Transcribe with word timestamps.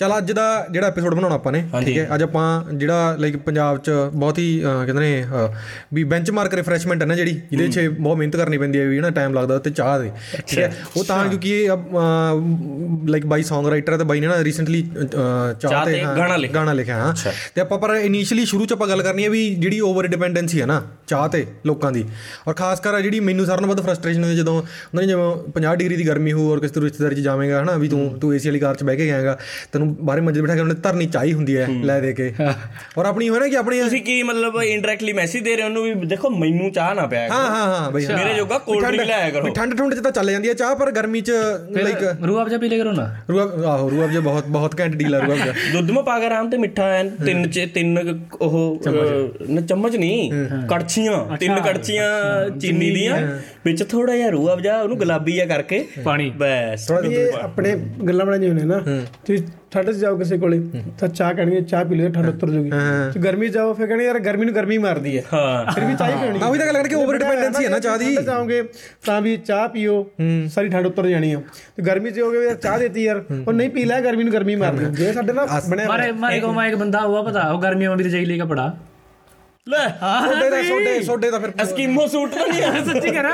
ਚਲ 0.00 0.18
ਅੱਜ 0.18 0.32
ਦਾ 0.32 0.66
ਜਿਹੜਾ 0.70 0.86
ਐਪੀਸੋਡ 0.86 1.14
ਬਣਾਉਣਾ 1.14 1.34
ਆਪਾਂ 1.34 1.52
ਨੇ 1.52 1.62
ਠੀਕ 1.84 1.98
ਹੈ? 1.98 2.08
ਅੱਜ 2.14 2.22
ਆਪਾਂ 2.22 2.74
ਜਿਹੜਾ 2.74 3.16
ਲਾਈਕ 3.18 3.36
ਪੰਜਾਬ 3.36 3.78
'ਚ 3.78 3.90
ਬਹੁਤ 4.14 4.38
ਹੀ 4.38 4.60
ਕਹਿੰਦੇ 4.60 5.00
ਨੇ 5.00 5.24
ਵੀ 5.94 6.04
ਬੈਂਚਮਾਰਕ 6.04 6.54
ਰਿਫਰੈਸ਼ਮੈਂਟ 6.54 7.02
ਹੈ 7.02 7.06
ਨਾ 7.06 7.14
ਜਿਹੜੀ 7.14 7.40
ਜਿਹਦੇ 7.50 7.68
'ਚ 7.68 7.86
ਬਹੁਤ 8.00 8.18
ਮਿਹਨਤ 8.18 8.36
ਕਰਨੀ 8.36 8.58
ਪੈਂਦੀ 8.58 8.80
ਹੈ 8.80 8.84
ਵੀ 8.86 9.00
ਨਾ 9.00 9.10
ਟਾਈਮ 9.10 9.34
ਲੱਗਦਾ 9.34 9.58
ਤੇ 9.58 9.70
ਚਾਹ 9.70 9.98
ਦੇ 9.98 10.10
ਠੀਕ 10.46 10.58
ਹੈ? 10.58 10.72
ਉਹ 10.96 11.04
ਤਾਂ 11.04 11.24
ਕਿਉਂਕਿ 11.28 11.50
ਇਹ 11.64 11.70
ਲਾਈਕ 13.08 13.26
ਬਾਈ 13.26 13.42
Song 13.42 13.70
ਰਾਈਟਰ 13.70 13.92
ਹੈ 13.92 13.98
ਤੇ 13.98 14.04
ਬਾਈ 14.04 14.20
ਨੇ 14.20 14.26
ਨਾ 14.26 14.44
ਰੀਸੈਂਟਲੀ 14.44 14.82
ਚਾਹ 15.60 15.84
ਤੇ। 15.84 15.92
ਗਾਣਾ 16.54 16.72
ਲਿਖਿਆ। 16.72 16.96
ਹਾਂ। 16.96 17.14
ਤੇ 17.54 17.60
ਆਪਾਂ 17.60 17.78
ਪਰ 17.78 17.94
ਇਨੀਸ਼ੀਅਲੀ 17.94 18.44
ਸ਼ੁਰੂ 18.44 18.66
'ਚ 18.66 18.72
ਆਪਾਂ 18.72 18.88
ਗੱਲ 18.88 19.02
ਕਰਨੀ 19.02 19.24
ਹੈ 19.24 19.30
ਵੀ 19.30 19.54
ਜਿਹੜੀ 19.54 19.80
ਓਵਰ 19.80 20.06
ਡਿਪੈਂਡੈਂਸੀ 20.06 20.60
ਹੈ 20.60 20.66
ਨਾ 20.66 20.82
ਚਾਹ 21.06 21.28
ਤੇ 21.28 21.44
ਲੋਕਾਂ 21.66 21.92
ਦੀ 21.92 22.04
ਔਰ 22.48 22.54
ਖਾਸ 22.54 22.80
ਕਰ 22.80 23.00
ਜਿਹੜੀ 23.00 23.20
ਮੈਨੂੰ 23.20 23.46
ਸਾਰਿਆਂ 23.46 23.60
ਨਾਲੋਂ 23.62 23.74
ਵੱਧ 23.76 23.84
ਫਰਸਟ੍ਰੇਸ਼ਨ 23.86 24.22
ਹੁੰਦੀ 24.24 24.36
ਜਦੋਂ 24.36 24.54
ਉਹਨਾਂ 24.56 25.02
ਨੇ 25.02 25.06
ਜਿਵੇਂ 25.06 25.24
50 25.60 25.76
ਡਿਗਰੀ 25.76 25.96
ਦੀ 25.96 26.06
ਗਰਮੀ 26.06 26.32
ਹੋ 26.32 26.50
ਔਰ 26.52 26.60
ਕਿਸੇ 26.60 26.80
ਰਿਸ਼ਤੇਦਾਰੀ 26.80 27.14
'ਚ 27.14 27.20
ਜਾਵੇਂਗਾ 27.20 27.62
ਹਨਾ 27.62 27.76
ਵੀ 27.76 27.88
ਤੂੰ 27.88 28.18
ਤੂੰ 28.20 28.34
ਏਸੀ 28.34 28.48
ਵਾਲੀ 28.48 28.58
ਕਾਰ 28.58 28.74
'ਚ 28.74 28.84
ਬਹਿ 28.84 28.96
ਕੇ 28.96 29.04
ਗਿਆਗਾ 29.06 29.38
ਤੈਨੂੰ 29.72 29.85
ਬਾਹਰੇ 30.00 30.20
ਮੰਜੇ 30.20 30.40
ਬਿਠਾ 30.40 30.54
ਕੇ 30.54 30.60
ਉਹਨੇ 30.60 30.74
ਧਰਨੀ 30.74 31.06
ਚਾਹੀ 31.06 31.32
ਹੁੰਦੀ 31.32 31.56
ਹੈ 31.56 31.66
ਲੈ 31.82 31.98
ਦੇ 32.00 32.12
ਕੇ। 32.12 32.32
ਔਰ 32.98 33.06
ਆਪਣੀ 33.06 33.28
ਨਾ 33.28 33.48
ਕਿ 33.48 33.56
ਆਪਣੀ 33.56 33.80
ਤੁਸੀਂ 33.80 34.00
ਕੀ 34.02 34.22
ਮਤਲਬ 34.22 34.60
ਇਨਡਾਇਰੈਕਟਲੀ 34.62 35.12
ਮੈਸੇਜ 35.12 35.42
ਦੇ 35.44 35.56
ਰਹੇ 35.56 35.64
ਉਹਨੂੰ 35.64 35.82
ਵੀ 35.82 35.94
ਦੇਖੋ 36.06 36.30
ਮੈਨੂੰ 36.30 36.70
ਚਾਹ 36.72 36.94
ਨਾ 36.94 37.06
ਪਿਆ 37.06 37.28
ਹਾਂ 37.28 37.46
ਹਾਂ 37.50 37.66
ਹਾਂ 37.66 37.90
ਬਈ। 37.90 38.06
ਮੇਰੇ 38.06 38.34
ਜੋਗਾ 38.34 38.58
ਕੋਲਡ 38.58 38.84
ਡਰਿੰਕ 38.86 39.02
ਲਿਆਇਆ 39.02 39.30
ਕਰੋ। 39.30 39.52
ਠੰਡ 39.54 39.76
ਠੰਡ 39.78 39.94
'ਚ 39.94 39.98
ਤਾਂ 39.98 40.12
ਚੱਲ 40.12 40.30
ਜਾਂਦੀ 40.30 40.48
ਹੈ 40.48 40.54
ਚਾਹ 40.54 40.74
ਪਰ 40.76 40.90
ਗਰਮੀ 40.90 41.20
'ਚ 41.20 41.30
ਲਾਈਕ 41.72 42.02
ਰੂ 42.24 42.38
ਆਪ 42.38 42.48
ਜਾ 42.48 42.58
ਪੀ 42.58 42.68
ਲੈ 42.68 42.78
ਕਰੋ 42.78 42.92
ਨਾ। 42.92 43.06
ਰੂਆ 43.30 43.42
ਆਹੋ 43.66 43.90
ਰੂਆ 43.90 44.06
ਜੇ 44.06 44.20
ਬਹੁਤ 44.20 44.46
ਬਹੁਤ 44.48 44.80
ਘੈਂਟ 44.80 44.94
ਡੀਲ 44.96 45.14
ਹੈ 45.14 45.20
ਰੂਆ 45.20 45.34
ਜਿਹਾ। 45.36 45.54
ਦੁੱਧ 45.72 45.90
ਮਾ 45.90 46.02
ਪਾ 46.02 46.18
ਕੇ 46.18 46.26
ਆਰਾਮ 46.26 46.50
ਤੇ 46.50 46.58
ਮਿੱਠਾ 46.58 46.88
ਐਨ 46.88 47.10
ਤਿੰਨ 47.24 47.48
ਚ 47.50 47.66
ਤਿੰਨ 47.74 47.98
ਉਹ 48.40 48.80
ਨਾ 49.48 49.60
ਚਮਚ 49.60 49.96
ਨਹੀਂ 49.96 50.30
ਕੜਛੀਆਂ 50.68 51.36
ਤਿੰਨ 51.36 51.60
ਕੜਛੀਆਂ 51.60 52.08
ਚੀਨੀ 52.60 52.90
ਦੀਆਂ 52.90 53.16
ਵਿੱਚ 53.64 53.82
ਥੋੜਾ 53.82 54.16
ਜਿਹਾ 54.16 54.28
ਰੂਹ 54.28 54.52
ਅਫਜਾ 54.54 54.80
ਉਹਨੂੰ 54.82 54.98
ਗੁਲਾਬੀ 54.98 55.32
ਜਿਹਾ 55.32 55.46
ਕਰਕੇ। 55.46 55.84
ਪਾਣੀ। 56.04 56.30
ਬਸ। 56.36 56.90
ਆਪਣੇ 57.42 57.74
ਗੱਲਾਂ 58.08 58.26
ਬਣਾਈਆਂ 58.26 58.48
ਹੁੰਦੀਆਂ 58.48 58.66
ਨਾ 58.66 58.78
ਤੁਸੀਂ 59.26 59.38
ਠੰਡ 59.76 59.90
'ਚ 59.90 59.96
ਜਾਓ 59.96 60.16
ਕਿਸੇ 60.16 60.38
ਕੋਲੇ 60.38 60.60
ਤਾਂ 60.98 61.08
ਚਾਹ 61.08 61.32
ਕਹਿਣਗੇ 61.34 61.60
ਚਾਹ 61.62 61.84
ਪੀ 61.84 61.94
ਲਿਓ 61.94 62.08
ਠੰਡ 62.10 62.28
ਉਤਰ 62.28 62.50
ਜੂਗੀ। 62.50 62.70
ਤੇ 63.14 63.20
ਗਰਮੀ 63.20 63.48
ਜਾਓ 63.48 63.72
ਫੇ 63.74 63.86
ਕਹਿਣਗੇ 63.86 64.04
ਯਾਰ 64.04 64.18
ਗਰਮੀ 64.18 64.44
ਨੂੰ 64.46 64.54
ਗਰਮੀ 64.54 64.78
ਮਾਰਦੀ 64.78 65.16
ਹੈ। 65.18 65.22
ਹਾਂ। 65.32 65.72
ਫਿਰ 65.72 65.84
ਵੀ 65.84 65.94
ਚਾਹ 65.94 66.08
ਹੀ 66.08 66.14
ਪੀਣੀ। 66.22 66.40
ਆ 66.42 66.50
ਵੀ 66.50 66.58
ਤਾਂ 66.58 66.66
ਲੱਗਦਾ 66.66 66.82
ਕਿ 66.82 66.94
ਓਵਰ 66.94 67.18
ਡਿਪੈਂਡੈਂਸੀ 67.18 67.64
ਹੈ 67.64 67.70
ਨਾ 67.70 67.78
ਚਾਹ 67.78 67.98
ਦੀ। 67.98 68.14
ਜਾਓਗੇ 68.16 68.62
ਤਾਂ 69.06 69.20
ਵੀ 69.20 69.36
ਚਾਹ 69.36 69.68
ਪੀਓ 69.68 70.02
ਸਾਰੀ 70.54 70.68
ਠੰਡ 70.68 70.86
ਉਤਰ 70.86 71.06
ਜਾਣੀ 71.06 71.34
ਹੈ। 71.34 71.40
ਤੇ 71.76 71.82
ਗਰਮੀ 71.82 72.10
'ਚ 72.10 72.20
ਹੋਗੇ 72.20 72.44
ਯਾਰ 72.44 72.54
ਚਾਹ 72.56 72.78
ਦੇਤੀ 72.78 73.04
ਯਾਰ 73.04 73.22
ਉਹ 73.46 73.52
ਨਹੀਂ 73.52 73.70
ਪੀ 73.70 73.84
ਲੈ 73.84 74.00
ਗਰਮੀ 74.00 74.24
ਨੂੰ 74.24 74.32
ਗਰਮੀ 74.32 74.56
ਮਾਰਦੀ 74.56 74.84
ਜੇ 74.96 75.12
ਸਾਡੇ 75.12 75.32
ਨਾਲ 75.32 75.48
ਬਣਿਆ 75.70 75.88
ਮਾਰੇ 75.88 76.10
ਮਾਰੇ 76.12 76.40
ਕੋ 76.40 76.52
ਮੈਂ 76.52 76.66
ਇੱਕ 76.68 76.76
ਬੰਦਾ 76.76 77.00
ਹੋਆ 77.00 77.22
ਪਤਾ 77.22 77.48
ਉਹ 77.50 77.60
ਗਰਮੀ 77.62 77.86
ਮੇਂ 77.88 77.96
ਵੀ 77.96 78.04
ਰਜਾਈ 78.04 78.24
ਲੈ 78.24 78.36
ਕੇ 78.36 78.48
ਪੜਾ 78.48 78.74
ਲੈ 79.66 79.78
ਹਾਂ 80.02 80.20
ਸੋਡੇ 80.28 80.50
ਦਾ 80.50 80.62
ਸੋਡੇ 80.62 81.00
ਸੋਡੇ 81.02 81.30
ਦਾ 81.30 81.38
ਫਿਰ 81.38 81.52
ਸਕੀਮੋ 81.64 82.06
ਸੂਟ 82.06 82.34
ਤਾਂ 82.34 82.46
ਨਹੀਂ 82.48 82.84
ਸੱਚੀ 82.84 83.10
ਕਰਾ। 83.10 83.30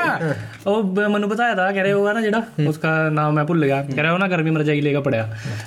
कह 0.62 0.64
रहा 0.64 0.70
वो 0.70 0.82
ब- 0.90 1.08
मनु 1.10 1.28
बताया 1.28 1.54
था 1.54 1.70
कह 1.72 1.82
रहे 1.82 1.92
होगा 1.92 2.12
ना 2.12 2.20
जेड़ा 2.20 2.42
उसका 2.68 2.92
नाम 3.12 3.34
मैं 3.34 3.44
भूल 3.46 3.64
गया 3.64 3.80
कह 3.84 4.00
रहा 4.00 4.12
हो 4.12 4.18
ना 4.18 4.26
गर्मी 4.28 4.50
में 4.50 4.60
रजाई 4.60 4.80
लेकर 4.80 5.00
पड़ा 5.02 5.22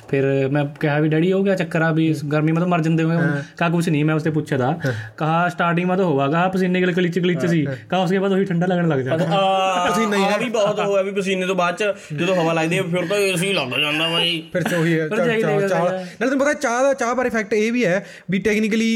फिर 0.10 0.26
मैं 0.52 0.66
कहा 0.78 1.00
भी 1.00 1.10
डैडी 1.10 1.32
हो 1.32 1.42
गया 1.44 1.56
चक्कर 1.58 1.82
अभी 1.84 2.08
इस 2.10 2.22
गर्मी 2.28 2.52
में 2.52 2.62
तो 2.62 2.68
मर 2.68 2.82
जाते 2.82 3.04
होंगे 3.04 3.44
कहा 3.60 3.70
कुछ 3.70 3.90
नहीं 3.90 4.04
मैं 4.04 4.14
उससे 4.14 4.32
पूछा 4.32 4.58
था 4.58 4.72
कहा 5.20 5.38
स्टार्टिंग 5.50 5.88
में 5.88 5.98
तो 5.98 6.06
होगा 6.06 6.28
कहा 6.30 6.48
पसीने 6.50 6.82
के 6.82 6.92
गलिच 6.94 7.20
गलिच 7.20 7.46
सी 7.48 7.62
कहा 7.66 8.02
उसके 8.02 8.20
बाद 8.20 8.32
वही 8.32 8.46
ठंडा 8.46 8.68
लगने 8.68 8.88
लग 8.88 9.04
जाता 9.04 9.50
ਪਸੀਨਾ 9.82 10.18
ਹੀ 10.18 10.26
ਵੀ 10.40 10.50
ਬਹੁਤ 10.50 10.80
ਹੋਇਆ 10.80 11.02
ਵੀ 11.02 11.12
ਪਸੀਨੇ 11.12 11.46
ਤੋਂ 11.46 11.56
ਬਾਅਦ 11.56 11.76
ਚ 11.76 12.14
ਜਦੋਂ 12.14 12.36
ਹਵਾ 12.36 12.54
ਲੱਗਦੀ 12.54 12.78
ਹੈ 12.78 12.84
ਫਿਰ 12.84 13.06
ਤਾਂ 13.06 13.18
ਏਸੀ 13.20 13.52
ਲੱਗ 13.54 13.72
ਜਾਂਦਾ 13.80 14.08
ਬਾਈ 14.10 14.32
ਫਿਰ 14.54 14.64
ਤੇ 14.64 14.76
ਉਹੀ 14.76 14.94
ਹੈ 15.00 15.08
ਚਾਹ 15.10 15.18
ਚਾਹ 15.18 15.68
ਚਾਹ 15.68 15.82
ਨਾਲ 15.82 16.02
ਤੁਹਾਨੂੰ 16.20 16.40
ਪਤਾ 16.40 16.54
ਚਾਹ 16.60 16.82
ਦਾ 16.84 16.94
ਚਾਹ 16.94 17.14
ਬਾਰੇ 17.16 17.30
ਫੈਕਟ 17.30 17.54
ਇਹ 17.54 17.72
ਵੀ 17.72 17.86
ਹੈ 17.86 18.04
ਵੀ 18.32 18.40
ਟੈਕਨੀਕਲੀ 18.40 18.90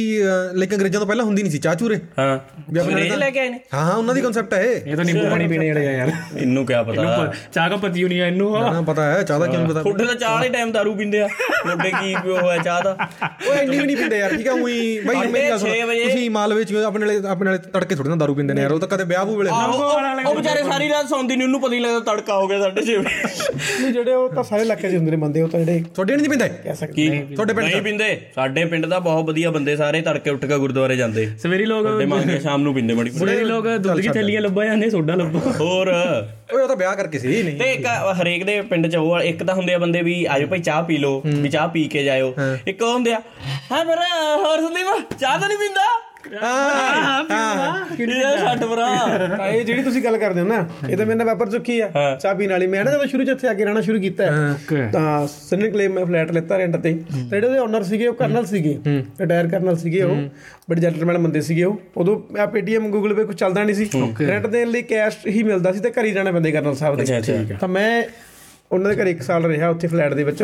ਲਾਈਕ 0.53 0.73
ਅੰਗਰੇਜ਼ਾਂ 0.73 0.99
ਤੋਂ 0.99 1.07
ਪਹਿਲਾਂ 1.07 1.25
ਹੁੰਦੀ 1.25 1.43
ਨਹੀਂ 1.43 1.51
ਸੀ 1.51 1.57
ਚਾਹ 1.57 1.75
ਚੂਰੇ 1.75 1.99
ਹਾਂ 2.19 2.37
ਵੀ 2.71 2.79
ਆਪਣੇ 2.79 2.93
ਅੰਗਰੇਜ਼ 2.93 3.13
ਲੈ 3.15 3.29
ਕੇ 3.29 3.39
ਆਏ 3.39 3.49
ਨੇ 3.49 3.59
ਹਾਂ 3.73 3.83
ਹਾਂ 3.85 3.95
ਉਹਨਾਂ 3.95 4.15
ਦੀ 4.15 4.21
ਕਨਸੈਪਟ 4.21 4.53
ਹੈ 4.53 4.61
ਇਹ 4.65 4.87
ये 4.87 4.95
तो 4.95 5.03
नींबू 5.03 5.23
पानी 5.27 5.47
पीने 5.47 5.69
वाले 5.89 5.89
हैं 5.89 5.95
यार 5.97 6.11
ਇਹਨੂੰ 6.35 6.65
ਕਿਆ 6.65 6.81
ਪਤਾ 6.85 7.03
चाह 7.51 7.67
का 7.67 7.77
पति 7.77 8.03
नहीं 8.05 8.19
है 8.19 8.27
इन्नू 8.29 8.47
ਨਾ 8.65 8.81
ਪਤਾ 8.83 9.03
ਹੈ 9.05 9.21
ਚਾਹ 9.23 9.39
ਦਾ 9.39 9.45
ਕਿਉਂ 9.47 9.57
ਨਹੀਂ 9.57 9.69
ਪਤਾ 9.69 9.81
ਤੁਹਾਡੇ 9.83 10.05
ਤਾਂ 10.05 10.15
ਚਾਹ 10.15 10.33
ਵਾਲੇ 10.33 10.49
ਟਾਈਮ 10.49 10.71
ਦਾਰੂ 10.71 10.93
ਪੀਂਦੇ 10.95 11.21
ਆ 11.21 11.27
ਤੁਹਾਡੇ 11.27 11.91
ਕੀ 11.93 12.13
ਉਹ 12.31 12.49
ਹੈ 12.51 12.57
ਚਾਹ 12.59 12.81
ਦਾ 12.83 12.95
ਉਹ 13.47 13.53
ਇੰਨੀ 13.55 13.77
ਵੀ 13.77 13.85
ਨਹੀਂ 13.85 13.97
ਪੀਂਦੇ 13.97 14.17
ਯਾਰ 14.19 14.35
ਠੀਕ 14.35 14.47
ਹੈ 14.47 14.51
ਉਹੀ 14.53 14.99
ਬਾਈ 15.01 15.27
ਮੇਰੀ 15.27 15.49
ਗੱਲ 15.49 15.57
ਸੁਣੋ 15.59 15.73
ਛੇ 15.73 15.83
ਵਜੇ। 15.83 16.03
ਤੁਸੀਂ 16.05 16.29
ਮਾਲਵੇ 16.31 16.63
ਚ 16.63 16.75
ਆਪਣੇ 16.85 17.05
ਵਾਲੇ 17.05 17.27
ਆਪਣੇ 17.29 17.49
ਵਾਲੇ 17.49 17.59
ਤੜਕੇ 17.73 17.95
ਥੋੜੇ 17.95 18.09
ਨਾ 18.09 18.15
ਦਾਰੂ 18.15 18.35
ਪੀਂਦੇ 18.35 18.53
ਨੇ 18.53 18.61
ਯਾਰ 18.61 18.71
ਉਹ 18.71 18.79
ਤਾਂ 18.79 18.87
ਕਦੇ 18.87 19.03
ਵਿਆਹ 19.05 19.25
ਵੂ 19.25 19.35
ਵੇਲੇ 19.37 19.49
ਆਹੋ, 19.51 19.73
ਉਹ 19.75 20.27
ਉਹ 20.27 20.35
ਵਿਚਾਰੇ 20.35 20.63
ਸਾਰੀ 20.63 20.89
ਰਾਤ 20.89 21.07
ਸੌਂਦੀ 21.09 21.35
ਨਹੀਂ 21.35 21.47
ਉਹਨੂੰ 21.47 21.61
ਪਤਾ 21.61 21.73
ਹੀ 21.73 21.79
ਲੱਗਦਾ 21.79 21.99
ਤੜਕਾ 22.07 22.37
ਹੋ 22.37 22.47
ਗਿਆ 22.47 22.59
ਸਾਡੇ 22.61 22.81
6 22.83 22.97
ਵਜੇ 22.99 23.49
ਨਹੀਂ 23.75 23.91
ਜਿਹੜੇ 23.93 24.13
ਉਹ 24.15 24.29
ਤਾਂ 24.31 24.43
ਸਾਰੇ 24.45 24.61
ਇਲਾਕੇ 24.61 24.89
'ਚ 24.89 24.95
ਹੁੰਦੇ 24.95 25.11
ਨੇ 25.11 25.17
ਬੰਦੇ 25.17 25.41
ਉਹ 25.41 25.49
ਤਾਂ 25.49 25.59
ਜਿਹੜੇ 25.59 25.83
ਤੁਹਾਡੇ 25.95 26.15
ਨਹੀਂ 26.15 26.29
ਪੀਂਦੇ 26.29 26.49
ਕਹਿ 26.59 26.75
ਸਕਦੇ 26.75 26.93
ਕੀ 27.09 27.35
ਤੁਹਾਡੇ 27.35 27.53
ਪਿੰਡ 27.53 27.67
ਨਹੀਂ 27.67 27.81
ਪੀਂਦੇ 27.83 28.09
ਸਾਡੇ 28.35 28.65
ਪਿੰਡ 28.65 28.85
ਦਾ 28.87 28.99
ਬਹੁਤ 29.01 29.25
ਵਧੀਆ 29.25 29.51
ਬੰਦੇ 29.51 29.75
ਸਾਰੇ 29.75 30.01
ਤੜਕੇ 30.03 30.29
ਉੱਠ 30.29 30.45
ਕੇ 30.45 30.57
ਗੁਰਦੁਆਰੇ 30.57 30.95
ਜਾਂਦੇ 30.95 31.27
सवेरे 31.45 31.67
लोग 31.67 31.87
ਵੱਡੇ 31.87 32.05
ਮੰਗ 32.07 32.29
ਕੇ 32.29 32.39
ਸ਼ਾਮ 32.41 32.61
ਨੂੰ 32.61 32.73
ਪੀਂਦੇ 32.73 32.93
ਬੜੀ 32.95 33.11
सवेरे 33.15 33.45
लोग 33.45 33.67
दूध 33.79 33.99
की 33.99 34.11
थैलियां 34.15 34.41
लब्बा 34.41 34.63
जाने 34.65 34.87
सोडा 34.91 35.15
लब्बा 35.17 35.51
ਹੋਰ। 35.80 36.26
ਓਏ 36.54 36.62
ਉਹ 36.62 36.68
ਤਾਂ 36.68 36.76
ਵਿਆਹ 36.76 36.96
ਕਰਕੇ 36.96 37.18
ਸੀ 37.18 37.42
ਨਹੀਂ। 37.42 37.58
ਤੇ 37.58 37.72
ਇੱਕ 37.72 37.86
ਹਰੇਕ 38.22 38.44
ਦੇ 38.44 38.60
ਪਿੰਡ 38.60 38.86
ਚ 38.86 38.96
ਉਹ 38.96 39.20
ਇੱਕ 39.20 39.42
ਤਾਂ 39.42 39.54
ਹੁੰਦੇ 39.54 39.74
ਆ 39.74 39.78
ਬੰਦੇ 39.78 40.02
ਵੀ 40.02 40.24
ਆਜੋ 40.24 40.46
ਭਾਈ 40.46 40.58
ਚਾਹ 40.58 40.82
ਪੀ 40.82 40.96
ਲਓ 40.96 41.22
ਵੀ 41.24 41.48
ਚਾਹ 41.48 41.68
ਪੀ 41.68 41.84
ਕੇ 41.84 42.02
ਜਾਇਓ। 42.04 42.34
ਇੱਕ 42.66 42.82
ਹੁੰਦੇ 42.82 43.12
ਆ 43.12 43.20
ਹਾਂ 43.72 43.84
ਪਰ 43.84 43.98
ਹੋਰ 44.36 44.60
ਸੰਦੀਪ 44.60 45.12
ਚਾਹ 45.20 45.38
ਤਾਂ 45.38 45.48
ਨਹੀਂ 45.48 45.58
ਪੀਂਦਾ? 45.58 45.82
ਹਾਂ 46.42 47.24
ਹਾਂ। 47.30 47.96
ਕਿਹੜੀ 47.96 48.12
ਛੱਡ 48.40 48.64
ਭਰਾ। 48.64 48.88
ਤਾਂ 49.36 49.46
ਇਹ 49.46 49.64
ਜਿਹੜੀ 49.64 49.82
ਤੁਸੀਂ 49.82 50.02
ਗੱਲ 50.02 50.16
ਕਰਦੇ 50.18 50.40
ਹੋ 50.40 50.46
ਨਾ 50.46 50.66
ਇਹ 50.88 50.96
ਤਾਂ 50.96 51.06
ਮੇਰੇ 51.06 51.16
ਨਾਲ 51.18 51.26
ਵਾਪਰ 51.26 51.50
ਚੁੱਕੀ 51.50 51.78
ਆ। 51.80 51.88
ਚਾਹ 52.22 52.34
ਪੀਣ 52.34 52.50
ਵਾਲੀ। 52.50 52.66
ਮੈਂ 52.66 52.84
ਨਾ 52.84 52.90
ਜਦੋਂ 52.90 53.06
ਸ਼ੁਰੂ 53.06 53.24
ਚ 53.24 53.28
ਇੱਥੇ 53.28 53.54
ਕੇ 53.54 53.64
ਰਹਿਣਾ 53.64 53.80
ਸ਼ੁਰੂ 53.80 54.00
ਕੀਤਾ 54.00 54.26
ਹੈ, 54.26 54.54
ਤਾਂ 54.92 55.26
ਸਨਨ 55.28 55.70
ਕਲੇਮ 55.70 55.92
ਮੈਂ 55.92 56.04
ਫਲੈਟ 56.06 56.32
ਲੈਤਾ 56.32 56.58
ਰੈਂਟ 56.58 56.76
ਤੇ। 56.76 56.92
ਤੇ 56.92 56.98
ਜਿਹੜੇ 57.30 57.46
ਉਹਦੇ 57.46 57.58
ਓਨਰ 57.58 57.82
ਸੀਗੇ 57.82 58.06
ਉਹ 58.06 58.14
ਕਰਨਲ 58.14 58.46
ਸੀਗੇ। 58.46 58.78
ਰਿਟਾਇਰ 59.20 59.48
ਕਰਨਲ 59.48 59.76
ਸੀਗੇ 59.76 60.02
ਉਹ। 60.02 60.16
ਬੜੇ 60.70 60.80
ਜੈਂਟਲਮੈਨ 60.80 61.18
ਬੰਦੇ 61.18 61.40
ਸੀਗੇ 61.40 61.64
ਉਹ। 61.64 61.80
ਉਦੋਂ 61.96 62.20
ਆ 62.38 62.46
ਪੇਟੀਐਮ 62.46 62.88
ਗੂਗਲ 62.88 63.14
ਪੇ 63.14 63.24
ਕੁਝ 63.24 63.36
ਚੱਲਦਾ 63.36 63.64
ਨਹੀਂ 63.64 63.74
ਸੀ। 63.76 63.88
ਰੈਂਟ 64.28 64.46
ਦੇਣ 64.46 64.68
ਲਈ 64.68 64.82
ਕੈਸ਼ 64.82 65.16
ਹੀ 65.26 65.42
ਮਿਲਦਾ 65.42 65.72
ਸੀ 65.72 65.80
ਤੇ 65.80 65.90
ਘਰ 65.90 66.04
ਹੀ 66.04 66.10
ਜਾਣਾ 66.10 66.32
ਪੈਂਦਾ 66.32 66.50
ਕਰਨਲ 66.50 66.74
ਸਾਹਿਬ 66.74 66.96
ਦੇ। 66.96 67.04
ਤਾਂ 67.60 67.68
ਮੈਂ 67.68 68.02
ਉਹਨਾਂ 68.72 68.90
ਦੇ 68.94 69.02
ਘਰ 69.02 69.06
1 69.06 69.22
ਸਾਲ 69.22 69.44
ਰਿਹਾ 69.44 69.68
ਉੱਥੇ 69.68 69.88
ਫਲੈਟ 69.88 70.14
ਦੇ 70.14 70.24
ਵਿੱਚ। 70.24 70.42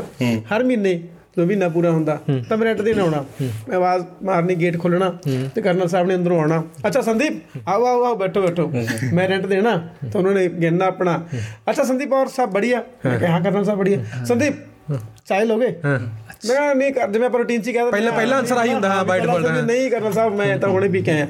ਹਰ 0.52 0.64
ਮਹੀਨੇ 0.64 1.00
ਜਦੋਂ 1.36 1.46
ਮਹੀਨਾ 1.46 1.68
ਪੂਰਾ 1.68 1.90
ਹੁੰਦਾ 1.90 2.18
ਤਾਂ 2.48 2.56
ਮੈਂ 2.56 2.66
ਰੈਂਟ 2.66 2.80
ਦੇਣ 2.82 2.98
ਆਉਣਾ। 3.00 3.24
ਮੈਂ 3.68 3.76
ਆਵਾਜ਼ 3.76 4.04
ਮਾਰਨੀ 4.24 4.54
ਗੇਟ 4.54 4.78
ਖੋਲਣਾ 4.78 5.12
ਤੇ 5.54 5.62
ਕਰਨਲ 5.62 5.88
ਸਾਹਿਬ 5.88 6.06
ਨੇ 6.06 6.14
ਅੰਦਰੋਂ 6.14 6.38
ਆਉਣਾ। 6.40 6.62
ਅੱਛਾ 6.86 7.00
ਸੰਦੀਪ 7.00 7.58
ਆਓ 7.68 7.84
ਆਓ 7.86 8.04
ਆਓ 8.04 8.14
ਬੈਠੋ 8.14 8.42
ਬੈਠੋ। 8.42 8.70
ਮੈਂ 9.12 9.28
ਰੈਂਟ 9.28 9.46
ਦੇਣਾ 9.46 9.76
ਤਾਂ 10.12 10.20
ਉਹਨਾਂ 10.20 10.32
ਨੇ 10.32 10.48
ਗਿਣਨਾ 10.62 10.86
ਆਪਣਾ। 10.86 11.20
ਅੱਛਾ 11.70 11.84
ਸੰਦੀਪ 11.84 12.12
ਔਰ 12.12 12.26
ਸਭ 12.26 12.50
ਬੜੀਆ? 12.50 12.82
ਮੈਂ 13.04 13.18
ਕਿਹਾ 13.18 13.40
ਕਰਨਲ 13.40 13.64
ਸਾਹਿਬ 13.64 13.78
ਬੜੀਆ। 13.78 14.24
ਸੰਦੀਪ 14.24 14.54
ਚਾਹ 15.26 15.44
ਲੋਗੇ? 15.44 15.68
ਮੈਂ 16.48 16.74
ਨਹੀਂ 16.74 16.92
ਕਰ 16.92 17.08
ਜਿਵੇਂ 17.08 17.26
ਆਪਾਂ 17.26 17.38
ਰੂਟੀਨ 17.40 17.62
ਚ 17.62 17.70
ਕਹਿੰਦਾ 17.70 17.90
ਪਹਿਲਾਂ 17.90 18.12
ਪਹਿਲਾਂ 18.12 18.38
ਆਨਸਰ 18.38 18.56
ਆਹੀ 18.56 18.72
ਹੁੰਦਾ 18.72 18.88
ਹਾਂ 18.88 19.04
ਬਾਈ 19.04 19.20
ਡਿਫਾਲਟ 19.20 19.64
ਨਹੀਂ 19.64 19.90
ਕਰਨਾ 19.90 20.10
ਸਾਹਿਬ 20.10 20.34
ਮੈਂ 20.34 20.56
ਤਾਂ 20.58 20.68
ਹੁਣੇ 20.68 20.88
ਵੀ 20.88 21.02
ਕਹੇ 21.02 21.26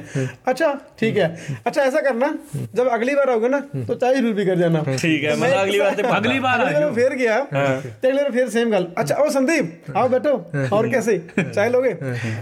ਅੱਛਾ 0.49 0.73
ਠੀਕ 0.97 1.17
ਹੈ। 1.17 1.27
ਅੱਛਾ 1.67 1.81
ਐਸਾ 1.81 2.01
ਕਰਨਾ 2.01 2.31
ਜਦ 2.73 2.93
ਅਗਲੀ 2.95 3.13
ਵਾਰ 3.15 3.29
ਆਓਗੇ 3.29 3.49
ਨਾ 3.49 3.59
ਤਾਂ 3.87 3.95
ਚਾਹ 3.95 4.13
ਜ਼ਰੂਰ 4.13 4.33
ਵੀ 4.33 4.45
ਕਰ 4.45 4.55
ਜਾਣਾ। 4.55 4.83
ਠੀਕ 4.93 5.25
ਹੈ 5.25 5.35
ਮੈਂ 5.35 5.49
ਅਗਲੀ 5.63 5.79
ਵਾਰ 5.79 5.95
ਤੇ 5.95 6.03
ਅਗਲੀ 6.17 6.39
ਵਾਰ 6.39 6.59
ਆਇਆ 6.65 6.89
ਫੇਰ 6.91 7.15
ਗਿਆ 7.15 7.39
ਤੇ 7.51 8.07
ਅਗਲੇ 8.07 8.21
ਵਾਰ 8.21 8.31
ਫੇਰ 8.31 8.49
ਸੇਮ 8.49 8.71
ਗੱਲ। 8.71 8.87
ਅੱਛਾ 9.01 9.15
ਉਹ 9.15 9.29
ਸੰਦੀਪ 9.29 9.97
ਆਓ 9.97 10.07
ਬੈਠੋ। 10.07 10.33
ਔਰ 10.73 10.87
ਕੈਸੇ? 10.89 11.19
ਚਾਹ 11.53 11.69
ਲੋਗੇ? 11.69 11.93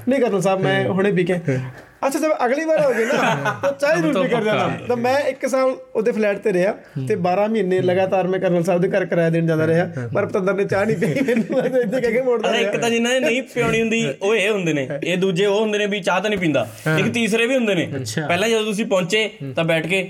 ਨਹੀਂ 0.08 0.20
ਕਰਨਾ 0.22 0.40
ਸਾਹਿਬ 0.40 0.62
ਮੈਂ 0.62 0.84
ਹੁਣੇ 0.90 1.12
ਵੀ 1.12 1.24
ਕਹੇ 1.26 1.60
ਅੱਛਾ 2.08 2.20
ਜਦ 2.20 2.32
ਅਗਲੀ 2.46 2.66
ਵਾਰ 2.66 2.82
ਹੋਗੇ 2.82 3.06
ਨਾ? 3.06 3.34
ਤਾਂ 3.62 3.72
ਚਾਹ 3.72 3.96
ਜ਼ਰੂਰ 3.96 4.20
ਵੀ 4.20 4.30
ਕਰ 4.30 4.44
ਜਾਣਾ। 4.44 4.68
ਤਾਂ 4.88 4.98
ਮੈਂ 4.98 5.16
1 5.30 5.48
ਸਾਲ 5.48 5.76
ਉਹਦੇ 5.96 6.12
ਫਲੈਟ 6.12 6.38
ਤੇ 6.38 6.54
ਰਿਹਾ 6.54 6.74
ਤੇ 7.08 7.16
12 7.24 7.48
ਮਹੀਨੇ 7.52 7.82
ਲਗਾਤਾਰ 7.82 8.28
ਮੈਂ 8.28 8.40
ਕਰਨਲ 8.40 8.64
ਸਾਹਿਬ 8.64 8.82
ਦੇ 8.82 8.90
ਘਰ 8.90 9.06
ਕਿਰਾਇਆ 9.06 9.30
ਦੇਣ 9.30 9.48
ਜਾਂਦਾ 9.48 9.68
ਰਿਹਾ। 9.68 10.08
ਪਰ 10.14 10.26
ਪਤੰਦਰ 10.26 10.54
ਨੇ 10.54 10.66
ਚਾਹ 10.66 10.86
ਨਹੀਂ 10.86 10.98
ਪਈ 10.98 11.22
ਮੈਨੂੰ 11.22 11.60
ਇੱਥੇ 11.66 11.82
ਇੱਥੇ 11.82 12.02
ਕਹਿ 12.02 12.12
ਕੇ 12.12 12.22
ਮੋੜਦਾ 12.22 12.50
ਅਰੇ 12.50 12.60
ਰਿਹਾ 12.60 12.72
ਇੱਕ 12.72 12.82
ਤਾਂ 12.82 12.90
ਜਿਨ੍ਹਾਂ 12.90 13.14
ਨੇ 13.14 13.20
ਨਹੀਂ 13.20 13.42
ਪਿਉਣੀ 13.54 13.82
ਹੁੰਦੀ 13.82 14.06
ਉਹ 14.22 14.36
ਇਹ 14.36 14.50
ਹੁੰਦੇ 14.52 14.74
ਨੇ। 14.74 14.88
ਇਹ 15.04 15.18
ਦੂਜੇ 15.18 15.46
ਉਹ 15.46 15.60
ਹੁੰਦੇ 15.62 15.78
ਨੇ 15.78 15.86
ਵੀ 15.86 16.00
ਚਾਹ 16.02 16.22
ਤਾਂ 16.22 16.30
ਨਹੀਂ 16.30 16.40
ਪੀਂਦਾ। 16.40 16.68
ਇੱਕ 17.00 17.08
ਤੀਸਰੇ 17.14 17.48
ਵੀ 17.48 17.56
ਹੁੰਦੇ 17.56 17.76
ਨੇ। 17.76 17.90
ਪਹਿਲਾਂ 18.28 18.50
ਜਦੋਂ 18.50 18.64
ਤੁਸੀਂ 18.66 18.86
ਪਹੁੰਚੇ 18.86 19.30
ਤਾਂ 19.56 19.64
ਬੈਠ 19.64 19.88
ਕੇ 19.88 20.10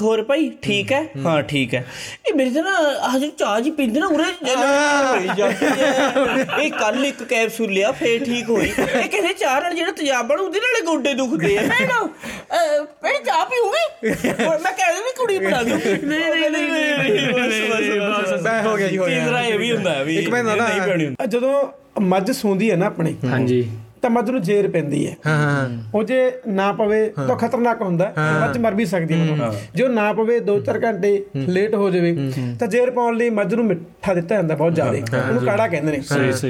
ਹੋਰ 0.00 0.22
ਭਾਈ 0.22 0.48
ਠੀਕ 0.62 0.92
ਹੈ? 0.92 1.00
ਹਾਂ। 1.26 1.42
ਠੀਕ 1.42 1.74
ਹੈ। 1.74 1.84
ਇਹ 2.28 2.34
ਮੇਰੇ 2.34 2.50
ਤੇ 2.50 2.62
ਨਾ 2.62 2.70
ਹਜੇ 3.08 3.28
ਚਾਹ 3.38 3.60
ਜੀ 3.60 3.70
ਪੀਂਦੇ 3.70 4.00
ਨਾ 4.00 4.06
ਉਰੇ 4.06 4.24
ਹੋਈ 4.24 5.26
ਜਾਂਦੀ 5.36 5.66
ਹੈ। 5.66 6.46
ਇਹ 6.60 6.70
ਕੱਲ 6.70 7.04
ਇੱਕ 7.04 7.22
ਕੈਪਸੂਲ 7.22 7.72
ਲਿਆ 7.72 7.90
ਫੇਰ 7.92 8.24
ਠੀਕ 8.24 8.48
ਹੋਈ। 8.50 8.68
ਇਹ 8.68 9.08
ਕਹਿੰਦੇ 9.08 9.32
ਚਾਹ 9.32 9.60
ਨਾਲ 9.60 9.74
ਜਿਹੜਾ 9.74 9.90
ਤੇਜ਼ਾਬ 9.92 10.26
ਬਣੂ 10.26 10.44
ਉਹਦੇ 10.44 10.60
ਨਾਲੇ 10.60 10.80
ਗੋਡੇ 10.86 11.14
ਦੁਖਦੇ 11.14 11.56
ਆ। 11.58 11.62
ਮੈਂ 11.62 11.86
ਨਾ 11.86 12.00
ਪਹਿਲੇ 13.02 13.18
ਚਾਹ 13.24 13.44
ਪੀਉਂਗੀ 13.44 14.08
ਮੈਂ 14.62 14.72
ਕਹਿੰਦਾ 14.72 15.00
ਵੀ 15.00 15.12
ਕੁੜੀ 15.16 15.38
ਬਣਾ 15.38 15.62
ਦੂੰਗੀ 15.62 15.92
ਨਹੀਂ 16.06 16.30
ਨਹੀਂ 16.30 16.50
ਨਹੀਂ 16.50 17.32
ਬਸ 17.32 18.32
ਬਸ 18.32 18.42
ਬੈ 18.42 18.60
ਹੋ 18.62 18.76
ਗਿਆ 18.76 18.88
ਜੀ 18.88 18.98
ਹੋ 18.98 19.06
ਗਿਆ। 19.06 19.20
ਤੀਸਰਾ 19.20 19.40
ਇਹ 19.42 19.58
ਵੀ 19.58 19.72
ਹੁੰਦਾ 19.72 19.94
ਹੈ 19.94 20.04
ਵੀ 20.04 20.16
ਇੱਕ 20.16 20.28
ਮੈਂ 20.28 20.42
ਨਾ- 20.44 21.26
ਜਦੋਂ 21.26 21.54
ਮੱਝ 22.02 22.30
ਸੌਂਦੀ 22.30 22.70
ਹੈ 22.70 22.76
ਨਾ 22.76 22.86
ਆਪਣੀ 22.86 23.16
जी 23.46 23.62
ਤਾਂ 24.04 24.10
ਮੱਝ 24.10 24.30
ਨੂੰ 24.30 24.40
ਜੇਰ 24.42 24.68
ਪੈਂਦੀ 24.70 25.06
ਹੈ। 25.06 25.16
ਹਾਂ 25.26 25.36
ਹਾਂ 25.36 25.68
ਉਹ 25.94 26.02
ਜੇ 26.04 26.20
ਨਾ 26.48 26.70
ਪਵੇ 26.72 27.06
ਤਾਂ 27.18 27.36
ਖਤਰਨਾਕ 27.36 27.82
ਹੁੰਦਾ 27.82 28.08
ਹੈ। 28.08 28.12
ਮੱਝ 28.40 28.58
ਮਰ 28.58 28.74
ਵੀ 28.74 28.84
ਸਕਦੀ 28.84 29.20
ਹੈ 29.20 29.50
ਜੇ 29.74 29.88
ਨਾ 29.88 30.12
ਪਵੇ 30.12 30.38
2-4 30.42 30.78
ਘੰਟੇ 30.84 31.12
ਲੇਟ 31.48 31.74
ਹੋ 31.74 31.90
ਜਾਵੇ 31.90 32.16
ਤਾਂ 32.60 32.68
ਜੇਰ 32.68 32.90
ਪਾਉਣ 32.90 33.16
ਲਈ 33.16 33.30
ਮੱਝ 33.30 33.54
ਨੂੰ 33.54 33.64
ਮਿੱਠਾ 33.64 34.14
ਦਿੱਤਾ 34.14 34.34
ਜਾਂਦਾ 34.34 34.54
ਬਹੁਤ 34.54 34.74
ਜ਼ਿਆਦਾ। 34.74 35.18
ਉਹਨੂੰ 35.18 35.42
ਕਾੜਾ 35.42 35.68
ਕਹਿੰਦੇ 35.68 35.92
ਨੇ। 35.92 36.00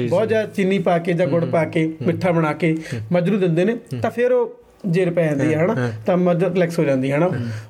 ਬਹੁਤ 0.09 0.27
ਜ਼ਿਆਦਾ 0.27 0.47
ਚੀਨੀ 0.47 0.79
ਪਾ 0.79 0.97
ਕੇ 0.97 1.13
ਜਾਂ 1.13 1.27
ਗੁੜ 1.27 1.43
ਪਾ 1.45 1.63
ਕੇ 1.65 1.85
ਮਿੱਠਾ 2.01 2.31
ਬਣਾ 2.31 2.53
ਕੇ 2.53 2.75
ਮੱਝ 3.11 3.29
ਨੂੰ 3.29 3.39
ਦਿੰਦੇ 3.39 3.65
ਨੇ। 3.65 3.77
ਤਾਂ 4.01 4.11
ਫਿਰ 4.11 4.31
ਉਹ 4.31 4.55
ਜੇਰ 4.87 5.11
ਪੈ 5.11 5.27
ਜਾਂਦੀ 5.27 5.53
ਹੈ 5.53 5.59
ਹਨਾ? 5.59 5.89
ਤਾਂ 6.05 6.17
ਮੱਝ 6.17 6.43
ਰਿਲੈਕਸ 6.43 6.79
ਹੋ 6.79 6.83
ਜਾਂਦੀ 6.83 7.11
ਹੈ 7.11 7.17
ਹਨਾ? 7.17 7.27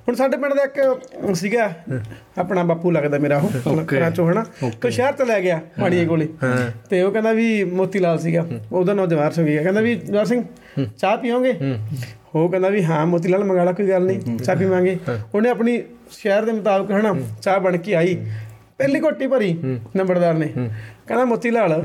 ਹੁਣ 0.07 0.15
ਸਾਡੇ 0.15 0.37
ਪਿੰਡ 0.37 0.53
ਦਾ 0.53 0.63
ਇੱਕ 0.63 1.35
ਸੀਗਾ 1.35 1.69
ਆਪਣਾ 2.37 2.63
ਬਾਪੂ 2.63 2.91
ਲੱਗਦਾ 2.91 3.17
ਮੇਰਾ 3.17 3.41
ਉਹ 3.67 3.81
ਘਰਾਂ 3.93 4.11
ਚੋਂ 4.11 4.31
ਹਨਾ? 4.31 4.45
ਤੋਂ 4.81 4.89
ਸ਼ਹਿਰ 4.89 5.13
ਤੇ 5.13 5.25
ਲੈ 5.25 5.41
ਗਿਆ 5.41 5.59
ਪਾਣੀਏ 5.79 6.05
ਕੋਲੇ। 6.05 6.27
ਤੇ 6.89 7.01
ਉਹ 7.01 7.11
ਕਹਿੰਦਾ 7.11 7.31
ਵੀ 7.33 7.63
ਮੋਤੀ 7.63 7.99
ਲਾਲ 7.99 8.19
ਸੀਗਾ। 8.19 8.45
ਉਹਦਾ 8.71 8.93
ਨਾਮ 8.93 9.07
ਜਵਾਰ 9.09 9.31
ਸਿੰਘ 9.31 9.45
ਸੀਗਾ। 9.47 9.63
ਕਹਿੰਦਾ 9.63 9.81
ਵੀ 9.81 9.95
ਜਵਾਰ 9.95 10.25
ਸਿੰਘ 10.25 10.43
ਚਾਹ 10.97 11.17
ਪੀਓਗੇ? 11.17 11.53
ਉਹ 12.35 12.49
ਕਹਿੰਦਾ 12.49 12.69
ਵੀ 12.69 12.83
ਹਾਂ 12.83 13.05
ਮੋਤੀ 13.05 13.29
ਲਾਲ 13.29 13.43
ਮੰਗਾ 13.43 13.63
ਲਾ 13.63 13.71
ਕੋਈ 13.71 13.89
ਗੱਲ 13.89 14.05
ਨਹੀਂ 14.05 14.37
ਚਾਹ 14.37 14.55
ਪੀਵਾਂਗੇ। 14.55 14.97
ਉਹਨੇ 15.35 15.49
ਆਪਣੀ 15.49 15.81
ਸ਼ਹਿਰ 16.11 16.45
ਦੇ 16.45 16.51
ਮੁਤਾਬਕ 16.51 16.91
ਹਨਾ 16.91 17.15
ਚਾਹ 17.41 17.59
ਬਣ 17.59 17.77
ਕੇ 17.77 17.95
ਆਈ। 17.95 18.15
ਪਹਿਲੀ 18.77 18.99
ਘੋਟੀ 19.01 19.27
ਭਰੀ 19.27 19.53
ਨੰਬਰਦਾਰ 19.95 20.33
ਨੇ। 20.33 20.47
ਕਹਿੰਦਾ 21.07 21.25
ਮੋਤੀ 21.25 21.51
ਲਾਲ 21.51 21.83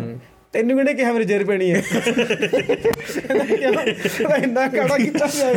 ਤੈਨੂੰ 0.55 0.76
ਕਿਹਨੇ 0.76 0.93
ਕਿਹਾ 0.94 1.12
ਮੇਰੀ 1.12 1.25
ਜ਼ਹਿਰ 1.25 1.44
ਪੈਣੀ 1.44 1.70
ਹੈ? 1.70 1.81
ਕਹਿੰਦਾ? 1.91 3.82
ਕਹਿੰਦਾ 3.82 4.37
ਇੰਨਾ 4.37 4.67
ਕਾੜਾ 4.69 4.97
ਕੀਤਾ 4.99 5.26
ਹੈ? 5.26 5.52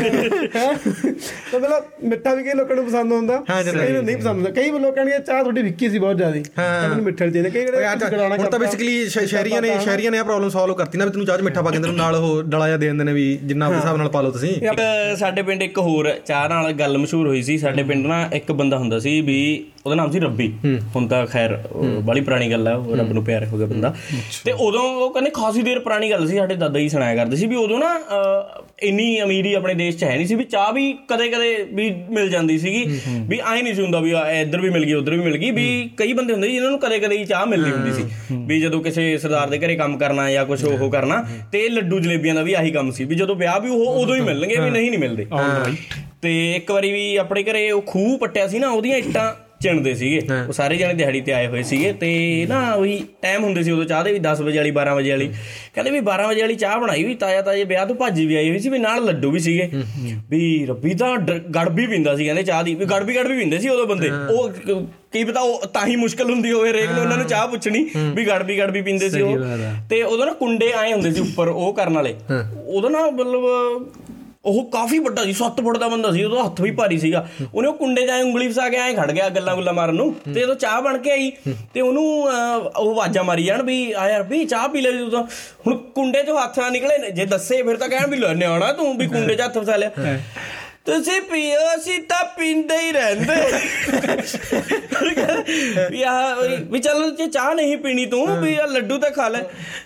ਤਾਂ 1.52 1.60
ਮਤਲਬ 1.60 1.86
ਮਿੱਠਾ 2.10 2.34
ਵੀ 2.34 2.44
ਕਈ 2.44 2.54
ਲੋਕਾਂ 2.58 2.76
ਨੂੰ 2.76 2.86
ਪਸੰਦ 2.86 3.12
ਹੁੰਦਾ। 3.12 3.38
ਕਈ 3.50 3.92
ਨੂੰ 3.94 4.04
ਨਹੀਂ 4.04 4.18
ਪਸੰਦ 4.18 4.36
ਹੁੰਦਾ 4.36 4.50
ਕਈ 4.52 4.70
ਲੋਕਾਂ 4.72 5.06
ਨੇ 5.06 5.12
ਚਾਹ 5.20 5.42
ਤੁਹਾਡੀ 5.42 5.62
ਵਿੱਕੀ 5.62 5.90
ਸੀ 5.90 6.00
ਬਹੁਤ 6.00 6.18
ਜ਼ਿਆਦੀ। 6.18 6.44
ਹਾਂ। 6.60 6.90
ਮੈਨੂੰ 6.90 7.04
ਮਿੱਠਾ 7.06 7.28
ਚਾਹੀਦਾ। 7.28 7.50
ਕਈ 7.50 7.66
ਜਿਹੜੇ 7.66 7.88
ਹੁਣ 8.38 8.50
ਤਾਂ। 8.50 8.60
ਬੇਸਿਕਲੀ 8.60 9.08
ਸ਼ਹਿਰੀਆਂ 9.10 9.62
ਨੇ 9.62 9.78
ਸ਼ਹਿਰੀਆਂ 9.80 10.12
ਨੇ 10.12 10.18
ਇਹ 10.18 10.24
ਪ੍ਰੋਬਲਮ 10.24 10.50
ਸੋਲਵ 10.50 10.76
ਕਰਤੀ 10.76 10.98
ਨਾ 10.98 11.06
ਵੀ 11.06 11.12
ਤੈਨੂੰ 11.12 11.26
ਚਾਹ 11.28 11.38
'ਚ 11.38 11.42
ਮਿੱਠਾ 11.42 11.62
ਪਾ 11.62 11.72
ਕੇ 11.72 11.80
ਤੈਨੂੰ 11.80 11.96
ਨਾਲ 11.96 12.16
ਉਹ 12.16 12.42
ਡਲਾ 12.44 12.68
ਜਿਹਾ 12.68 12.78
ਦੇ 12.78 12.88
ਦਿੰਦੇ 12.88 13.04
ਨੇ 13.04 13.14
ਵੀ 13.14 13.26
ਜਿੰਨਾ 13.44 13.66
ਆਪਣੇ 13.66 13.80
ਹਿਸਾਬ 13.80 13.98
ਨਾਲ 13.98 14.10
ਪਾ 14.10 14.22
ਲਓ 14.22 14.32
ਤੁਸੀਂ। 14.32 14.56
ਸਾਡੇ 15.18 15.42
ਪਿੰਡ 15.42 15.64
ਇੱਕ 15.64 15.78
ਹੋਰ 15.80 16.14
ਚਾਹ 16.26 16.48
ਨਾਲ 16.50 16.72
ਗੱਲ 16.74 16.98
ਮਸ਼ਹੂਰ 16.98 17.28
ਹੋਈ 17.28 17.42
ਸੀ। 17.42 17.58
ਸਾਡੇ 17.58 17.84
ਪਿੰਡ 17.84 18.06
ਨਾ 18.08 18.28
ਇੱਕ 18.34 18.52
ਬੰਦਾ 18.52 18.78
ਹੁੰਦਾ 18.78 19.00
ਸੀ 19.00 19.20
ਵੀ 19.22 19.40
ਉਹਦਾ 19.86 19.96
ਨਾਮ 19.96 20.12
ਸੀ 20.12 20.20
ਰੱਬੀ। 20.20 20.48
ਹੁਣ 20.96 21.08
ਤਾਂ 21.08 21.26
ਖੈਰ 21.26 21.58
ਬੜੀ 22.04 22.22
ਪੁਰਾਣੀ 22.22 22.52
ਗੱਲ 22.52 22.68
ਹੈ 22.68 22.76
ਉਹ 22.76 22.96
ਰੱਬ 22.98 23.12
ਨੂੰ 23.14 23.24
ਪਿਆਰ 23.26 23.46
ਹੋ 23.46 23.58
ਗਿਆ 23.58 23.68
ਬੰਦਾ। 23.68 23.94
ਤੇ 24.46 24.52
ਉਦੋਂ 24.52 24.83
ਉਹ 24.84 25.10
ਕਹਿੰਦੇ 25.14 25.32
ਖਾਸੀ 25.32 25.62
ਦੇਰ 25.62 25.80
ਪੁਰਾਣੀ 25.80 26.12
ਗੱਲ 26.12 26.28
ਸੀ 26.28 26.38
ਸਾਡੇ 26.38 26.56
ਦਾਦਾ 26.56 26.80
ਜੀ 26.80 26.90
ਸੁਣਾਇਆ 26.90 27.16
ਕਰਦੇ 27.16 27.36
ਸੀ 27.36 27.48
ਵੀ 27.48 27.56
ਉਦੋਂ 27.56 27.80
ਨਾ 27.80 28.00
ਇੰਨੀ 28.84 29.22
ਅਮੀਰੀ 29.22 29.54
ਆਪਣੇ 29.54 29.74
ਦੇਸ਼ 29.74 29.98
'ਚ 29.98 30.04
ਹੈ 30.04 30.16
ਨਹੀਂ 30.16 30.28
ਸੀ 30.28 30.36
ਵੀ 30.36 30.44
ਚਾਹ 30.44 30.74
ਵੀ 30.74 30.94
ਕਦੇ-ਕਦੇ 31.08 31.68
ਵੀ 31.74 31.96
ਮਿਲ 32.10 32.30
ਜਾਂਦੀ 32.30 32.60
ਸੀਗੀ 32.60 33.00
ਵੀ 33.28 33.40
ਐ 33.54 33.62
ਨਹੀਂ 33.62 33.74
ਸੀ 33.74 33.82
ਹੁੰਦਾ 33.82 34.00
ਵੀ 34.00 34.14
ਇੱਧਰ 34.42 34.62
ਵੀ 34.62 34.70
ਮਿਲ 34.70 34.86
ਗਈ 34.86 34.94
ਉੱਧਰ 34.94 35.12
ਵੀ 35.12 35.18
ਮਿਲ 35.18 35.38
ਗਈ 35.38 35.52
ਵੀ 35.52 35.90
ਕਈ 35.98 36.14
ਬੰਦੇ 36.14 36.34
ਹੁੰਦੇ 36.34 36.50
ਜਿਨ੍ਹਾਂ 36.50 36.72
ਨੂੰ 36.72 36.80
ਕਦੇ-ਕਦੇ 36.80 37.18
ਹੀ 37.18 37.26
ਚਾਹ 37.26 37.46
ਮਿਲਦੀ 37.46 37.72
ਹੁੰਦੀ 37.72 37.92
ਸੀ 37.94 38.04
ਵੀ 38.48 38.60
ਜਦੋਂ 38.62 38.84
ਕਿਸੇ 38.84 39.18
ਸਰਦਾਰ 39.18 39.50
ਦੇ 39.50 39.60
ਘਰੇ 39.60 39.76
ਕੰਮ 39.76 39.98
ਕਰਨਾ 39.98 40.32
ਜਾਂ 40.32 40.46
ਕੁਝ 40.46 40.64
ਉਹ 40.64 40.90
ਕਰਨਾ 40.92 41.26
ਤੇ 41.52 41.70
ਲੱਡੂ 41.70 42.00
ਜਲੇਬੀਆਂ 42.00 42.36
ਦਾ 42.36 42.42
ਵੀ 42.42 42.54
ਆਹੀ 42.54 42.72
ਕੰਮ 42.72 42.92
ਸੀ 42.92 43.04
ਵੀ 43.04 43.16
ਜਦੋਂ 43.16 43.36
ਵਿਆਹ 43.36 43.60
ਵੀ 43.60 43.70
ਉਹ 43.70 43.86
ਉਦੋਂ 43.86 44.16
ਹੀ 44.16 44.22
ਮਿਲਣਗੇ 44.22 44.60
ਵੀ 44.60 44.70
ਨਹੀਂ 44.70 44.90
ਨਹੀਂ 44.90 45.00
ਮਿਲਦੇ। 45.00 45.26
ਤੇ 46.22 46.54
ਇੱਕ 46.56 46.72
ਵਾਰੀ 46.72 46.92
ਵੀ 46.92 47.16
ਆਪਣੇ 47.16 47.44
ਘਰੇ 47.44 47.72
ਉਹ 47.72 47.82
ਖੂਹ 47.82 48.18
ਪੱਟਿਆ 48.18 48.48
ਸੀ 48.48 48.60
ਨਾ 48.60 48.70
ਉਹਦੀਆਂ 48.70 48.98
ਇੱਟਾਂ 48.98 49.34
ਚਿਣਦੇ 49.64 49.94
ਸੀਗੇ। 49.96 50.22
ਉਹ 50.48 50.54
ਸਾਰੇ 50.54 50.76
ਜਣੇ 50.78 50.94
ਦਿਹਾੜੀ 50.94 51.22
ਤੇ 51.22 51.34
ਆਏ 51.34 51.48
ਹੋਏ 51.48 51.64
ਸੀਗੇ 51.64 51.94
ਤੇ 51.94 52.12
ਨਾ 52.50 52.74
ਉਹੀ 52.74 53.04
ਟਾਈਮ 53.22 53.44
ਹੁੰਦੇ 53.44 53.64
ਸੀ 53.64 53.72
ਉਦੋਂ 53.72 53.86
ਚਾਹ 53.86 54.04
ਦੇ 54.04 54.14
ਵੀ 54.14 54.20
10 54.20 54.42
ਵਜੇ 54.42 54.58
ਵਾਲੀ 54.58 54.72
12 54.72 54.96
ਵਜੇ 54.96 55.12
ਵਾਲੀ। 55.12 55.28
ਕਹਿੰਦੇ 55.74 55.92
ਵੀ 55.92 56.00
12 56.00 56.28
ਵਜੇ 56.28 56.42
ਵਾਲੀ 56.42 56.56
ਚਾਹ 56.56 56.80
ਬਣਾਈ 56.80 57.04
ਵੀ 57.04 57.16
ਤਾਇਆ 57.16 57.42
ਤਾਜੇ 57.42 57.64
ਵਿਆਹ 57.64 57.86
ਤੋਂ 57.86 57.96
ਭਾਜੀ 57.96 58.26
ਵੀ 58.26 58.36
ਆਈ 58.36 58.50
ਹੋਈ 58.50 58.60
ਸੀ 58.60 58.70
ਵੀ 58.70 58.80
ਨਾਲ 58.80 59.06
ਲੱਡੂ 59.06 59.32
ਵੀ 59.32 59.40
ਸੀਗੇ। 59.40 59.70
ਵੀ 60.30 60.66
ਰੱਬੀ 60.66 60.94
ਤਾਂ 60.94 61.18
ਗੜਬੀ 61.56 61.88
ਪੀਂਦਾ 61.88 62.16
ਸੀ 62.16 62.26
ਕਹਿੰਦੇ 62.26 62.44
ਚਾਹ 62.44 62.64
ਦੀ। 62.64 62.76
ਵੀ 62.76 62.86
ਗੜਬੀ 62.86 63.16
ਗੜਬੀ 63.16 63.38
ਪੀਂਦੇ 63.38 63.58
ਸੀ 63.60 63.70
ਉਦੋਂ 63.70 63.86
ਬੰਦੇ। 63.88 64.10
ਉਹ 64.32 64.50
ਕ- 64.50 64.88
ਕੀ 65.12 65.24
ਪਤਾ 65.24 65.40
ਉਹ 65.40 65.68
ਤਾਂ 65.68 65.88
ਹੀ 65.88 65.96
ਮੁਸ਼ਕਲ 65.96 66.30
ਹੁੰਦੀ 66.32 66.52
ਹੋਵੇ 66.52 66.74
ਰੇਕ 66.74 66.92
ਨੂੰ 66.92 67.02
ਉਹਨਾਂ 67.02 67.18
ਨੂੰ 67.18 67.26
ਚਾਹ 67.28 67.48
ਪੁੱਛਣੀ 67.48 67.90
ਵੀ 68.16 68.26
ਗੜਬੀ 68.28 68.58
ਗੜਬੀ 68.58 68.82
ਪੀਂਦੇ 68.82 69.10
ਸੀ 69.10 69.22
ਉਹ। 69.22 69.38
ਤੇ 69.90 70.04
ਉਦੋਂ 70.04 70.26
ਨਾ 70.26 70.34
ਕੁੰਡੇ 70.34 70.72
ਆਏ 70.74 70.94
ਹੁੰਦੇ 70.94 71.12
ਸੀ 71.12 71.22
ਉੱਪਰ 71.22 71.48
ਉਹ 71.48 71.74
ਕਰਨ 71.74 71.94
ਵਾਲੇ। 71.94 72.16
ਉਦੋਂ 72.68 72.90
ਨਾ 72.90 73.10
ਮਤਲਬ 73.10 73.44
ਉਹ 74.46 74.64
ਕਾਫੀ 74.72 74.98
ਵੱਡਾ 75.00 75.24
ਸੀ 75.24 75.34
7 75.34 75.62
ਫੁੱਟ 75.64 75.78
ਦਾ 75.78 75.88
ਬੰਦਾ 75.88 76.12
ਸੀ 76.12 76.24
ਉਹਦਾ 76.24 76.44
ਹੱਥ 76.44 76.60
ਵੀ 76.62 76.72
ਭਾਰੀ 76.72 76.98
ਸੀਗਾ। 77.00 77.26
ਉਹਨੇ 77.54 77.68
ਉਹ 77.68 77.74
ਕੁੰਡੇ 77.74 78.06
ਐ 78.08 78.22
ਉਂਗਲੀ 78.22 78.48
ਫਸਾ 78.48 78.68
ਕੇ 78.70 78.78
ਐ 78.78 78.92
ਖੜ 78.94 79.12
ਗਿਆ 79.12 79.30
ਗੱਲਾਂ 79.30 79.56
ਗੁੱਲਾਂ 79.56 79.74
ਮਾਰਨ 79.74 79.96
ਨੂੰ 79.96 80.14
ਤੇ 80.26 80.40
ਜਦੋਂ 80.40 80.56
ਚਾਹ 80.56 80.82
ਬਣ 80.82 80.98
ਕੇ 80.98 81.12
ਆਈ 81.12 81.32
ਤੇ 81.74 81.82
ਉਹਨੂੰ 81.82 82.04
ਉਹ 82.24 82.92
ਆਵਾਜ਼ਾਂ 82.92 83.24
ਮਾਰੀ 83.24 83.44
ਜਾਣ 83.44 83.64
ਵੀ 83.64 83.92
ਆ 83.92 84.10
ਯਾਰ 84.10 84.24
ਵੀ 84.24 84.44
ਚਾਹ 84.46 84.68
ਪੀ 84.70 84.82
ਲੈ 84.82 84.92
ਤੂੰ 84.92 85.10
ਤਾਂ। 85.12 85.24
ਹੁਣ 85.68 85.78
ਕੁੰਡੇ 85.96 86.24
'ਚੋਂ 86.24 86.38
ਹੱਥ 86.40 86.60
ਨਾ 86.60 86.70
ਨਿਕਲੇ। 86.70 87.12
ਜੇ 87.12 87.26
ਦੱਸੇ 87.26 87.62
ਫਿਰ 87.64 87.78
ਤਾਂ 87.78 87.90
ਕਹਿਣ 87.90 88.08
ਵੀ 88.08 88.18
ਲੈ 88.18 88.34
ਨਿਆਣਾ 88.34 88.72
ਤੂੰ 88.74 88.98
ਵੀ 88.98 89.08
ਕੁੰਡੇ 89.08 89.36
'ਚ 89.36 89.42
ਹੱਥ 89.42 89.58
ਫਸਾ 89.58 89.76
ਲਿਆ। 89.76 90.18
ਤੁਸੀਂ 90.86 91.22
ਪੀਓ 91.22 91.60
ਅਸੀਂ 91.76 92.00
ਤਾਂ 92.00 92.24
ਪੀਂਦੇ 92.38 92.78
ਹੀ 92.78 92.92
ਰਹਿੰਦੇ। 92.92 93.36
ਵੀ 95.92 96.02
ਆ 96.04 96.36
ਵੀ 96.72 96.80
ਚੱਲ 96.80 97.10
ਜੇ 97.12 97.28
ਚਾਹ 97.28 97.54
ਨਹੀਂ 97.56 97.78
ਪੀਣੀ 97.78 98.06
ਤੂੰ 98.06 98.26
ਵੀ 98.42 98.56
ਆ 98.56 98.66
ਲੱਡੂ 98.66 98.98
ਤਾਂ 98.98 99.12
ਖਾ 99.12 99.28
ਲੈ। 99.28 99.42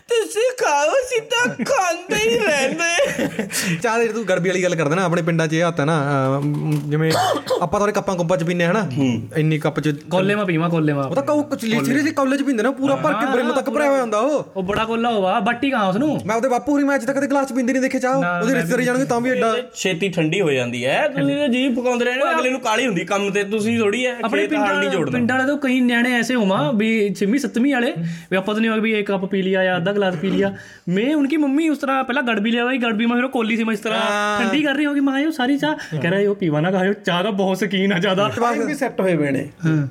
ਤੁਸੀਂ 0.10 0.50
ਖਾਓ 0.58 0.90
ਅਸੀਂ 1.00 1.22
ਤਾਂ 1.32 1.48
ਖਾਂਦੇ 1.66 2.18
ਹੀ 2.20 2.38
ਰਹਿੰਦੇ। 2.38 2.97
ਚਾਹ 3.82 3.98
ਦੇ 4.00 4.08
ਤੂੰ 4.10 4.24
ਗਰਬੀ 4.26 4.50
ਵਾਲੀ 4.50 4.64
ਗੱਲ 4.64 4.76
ਕਰਦਾ 4.76 4.96
ਨਾ 4.96 5.04
ਆਪਣੇ 5.04 5.22
ਪਿੰਡਾਂ 5.22 5.48
'ਚ 5.48 5.54
ਇਹ 5.54 5.64
ਹੱਥ 5.64 5.80
ਹੈ 5.80 5.86
ਨਾ 5.86 5.96
ਜਿਵੇਂ 6.86 7.12
ਆਪਾਂ 7.62 7.80
ਤਾਂ 7.80 7.92
ਕੱਪਾਂ 7.94 8.16
ਕੁੱਪਾਂ 8.16 8.38
'ਚ 8.38 8.44
ਪੀਨੇ 8.44 8.66
ਹੈ 8.66 8.74
ਨਾ 8.74 8.86
ਇੰਨੀ 9.38 9.58
ਕੱਪ 9.60 9.80
'ਚ 9.80 9.96
ਕੋਲੇ 10.10 10.36
ਮਾ 10.36 10.44
ਪੀਵਾ 10.46 10.68
ਕੋਲੇ 10.70 10.94
ਮਾ 10.94 11.04
ਉਹ 11.04 11.16
ਤਾਂ 11.16 11.24
ਕਹੋ 11.24 11.44
ਕੁਛ 11.46 11.64
ਲੀਚਰੀ 11.66 12.02
ਜੀ 12.02 12.12
ਕੋਲੇ 12.14 12.38
'ਚ 12.38 12.42
ਪੀਂਦੇ 12.44 12.64
ਨਾ 12.64 12.72
ਪੂਰਾ 12.74 12.96
ਭਰ 12.98 13.14
ਕੇ 13.16 13.26
ਬ੍ਰਿਮ 13.28 13.52
ਤੱਕ 13.52 13.70
ਭਰਿਆ 13.70 13.90
ਹੋਇਆ 13.90 14.02
ਹੁੰਦਾ 14.02 14.20
ਉਹ। 14.20 14.52
ਉਹ 14.56 14.64
ਬੜਾ 14.64 14.84
ਕੋਲਾ 14.86 15.12
ਹੋਵਾ 15.12 15.40
ਬੱਟੀ 15.42 15.70
ਕਾ 15.72 15.82
ਉਸ 15.84 15.96
ਨੂੰ 15.98 16.10
ਮੈਂ 16.26 16.36
ਉਹਦੇ 16.36 16.48
ਬਾਪੂ 16.50 16.72
ਹੁਰੀ 16.72 16.84
ਮੈਂ 16.84 16.96
ਅੱਜ 16.96 17.06
ਤੱਕ 17.06 17.18
ਕਦੇ 17.18 17.28
ਗਲਾਸ 17.28 17.52
ਪੀਂਦੇ 17.54 17.74
ਨਹੀਂ 17.74 17.82
ਦੇਖੇ 17.82 18.00
ਚਾਹ 18.00 18.16
ਉਹਦੇ 18.16 18.54
ਰਿਸ਼ਤੇਦਾਰ 18.54 18.82
ਜਾਣਗੇ 18.82 19.06
ਤਾਂ 19.06 19.20
ਵੀ 19.22 19.30
ਐਡਾ 19.32 19.54
ਛੇਤੀ 19.76 20.10
ਠੰਡੀ 20.10 20.42
ਹੋ 20.42 20.52
ਜਾਂਦੀ 20.52 20.86
ਹੈ 20.86 21.08
ਤੁਸੀਂ 21.10 21.36
ਤਾਂ 21.38 21.48
ਜੀ 21.48 21.68
ਪਕਾਉਂਦੇ 21.70 22.06
ਰਹਿੰਦੇ 22.06 22.30
ਅਗਲੇ 22.32 22.50
ਨੂੰ 22.50 22.60
ਕਾਲੀ 22.62 22.86
ਹੁੰਦੀ 22.86 23.06
ਕੰਮ 23.06 23.30
ਤੇ 23.32 23.44
ਤੁਸੀਂ 23.48 23.78
ਥੋੜੀ 23.80 24.06
ਐ 24.06 24.14
ਆਪਣੇ 24.24 24.46
ਪਿੰਡਾਂ 24.48 24.74
ਵਾਲੇ 25.30 25.48
ਤੋਂ 25.48 25.58
ਕਈ 25.58 25.80
ਨਿਆਣੇ 25.82 26.14
ਐਸੇ 26.14 26.36
ਹੋਵਾ 26.36 26.60
ਵੀ 26.72 26.90
ਛੇਵੀਂ 27.14 27.40
ਸੱਤਵੀਂ 27.40 27.74
ਵਾਲੇ 27.74 27.94
ਵੀ 28.32 28.38
ਆਪਾਂ 28.38 28.54
ਤਾਂ 28.54 28.62
ਨਹੀਂ 28.62 28.70
ਹੋਗਾ 28.72 28.82
ਵੀ 28.82 28.94
ਇੱਕ 28.94 29.08
ਕੱਪ 29.08 29.26
ਪੀ 29.26 29.42
ਲਿਆ 29.42 29.64
ਜਾਂ 29.64 29.76
ਅੱਧਾ 29.78 29.92
ਗਲਾਸ 29.94 30.16
ਪੀ 30.16 30.30
ਲਿਆ। 30.30 30.54
ਮੈਂ 30.90 31.16
ਉਨਕੀ 31.16 31.38
ਮੰਮੀ 31.38 31.68
ਉਸ 31.70 31.78
ਤਰ੍ਹਾਂ 31.78 32.04
ਪਹਿਲਾਂ 32.04 32.24
ਗੜਬੀ 32.24 32.52
ਲਿਆ 32.52 32.66
ਵਾਈ 32.66 32.78
ਗੜਬੀ 32.78 33.06
ਮੈਂ 33.06 33.16
ਫਿਰ 33.18 33.28
ਕੋਲ 33.28 33.47
कोली 33.47 33.57
से 33.57 33.65
मैं 33.65 33.75
इस 33.75 33.83
तरह 33.83 34.07
ठंडी 34.41 34.63
कर 34.63 34.77
रही 34.77 34.85
होगी 34.85 35.01
मैं 35.03 35.23
यो 35.23 35.31
सारी 35.33 35.59
चाह 35.59 35.75
कह 35.93 36.09
रहा 36.09 36.17
है 36.17 36.25
यो 36.25 36.35
पीवा 36.37 36.61
ना 36.61 36.71
खाओ 36.71 36.93
चाह 37.03 37.23
का 37.23 37.31
बहुत 37.37 37.61
शकीन 37.61 37.93
है 37.93 38.01
ज्यादा 38.01 38.29
ਟਾਈਮ 38.53 38.67
ਵੀ 38.67 38.75
ਸੈੱਟ 38.75 39.01
ਹੋਏ 39.01 39.17
ਪਏ 39.17 39.31
ਨੇ 39.31 39.47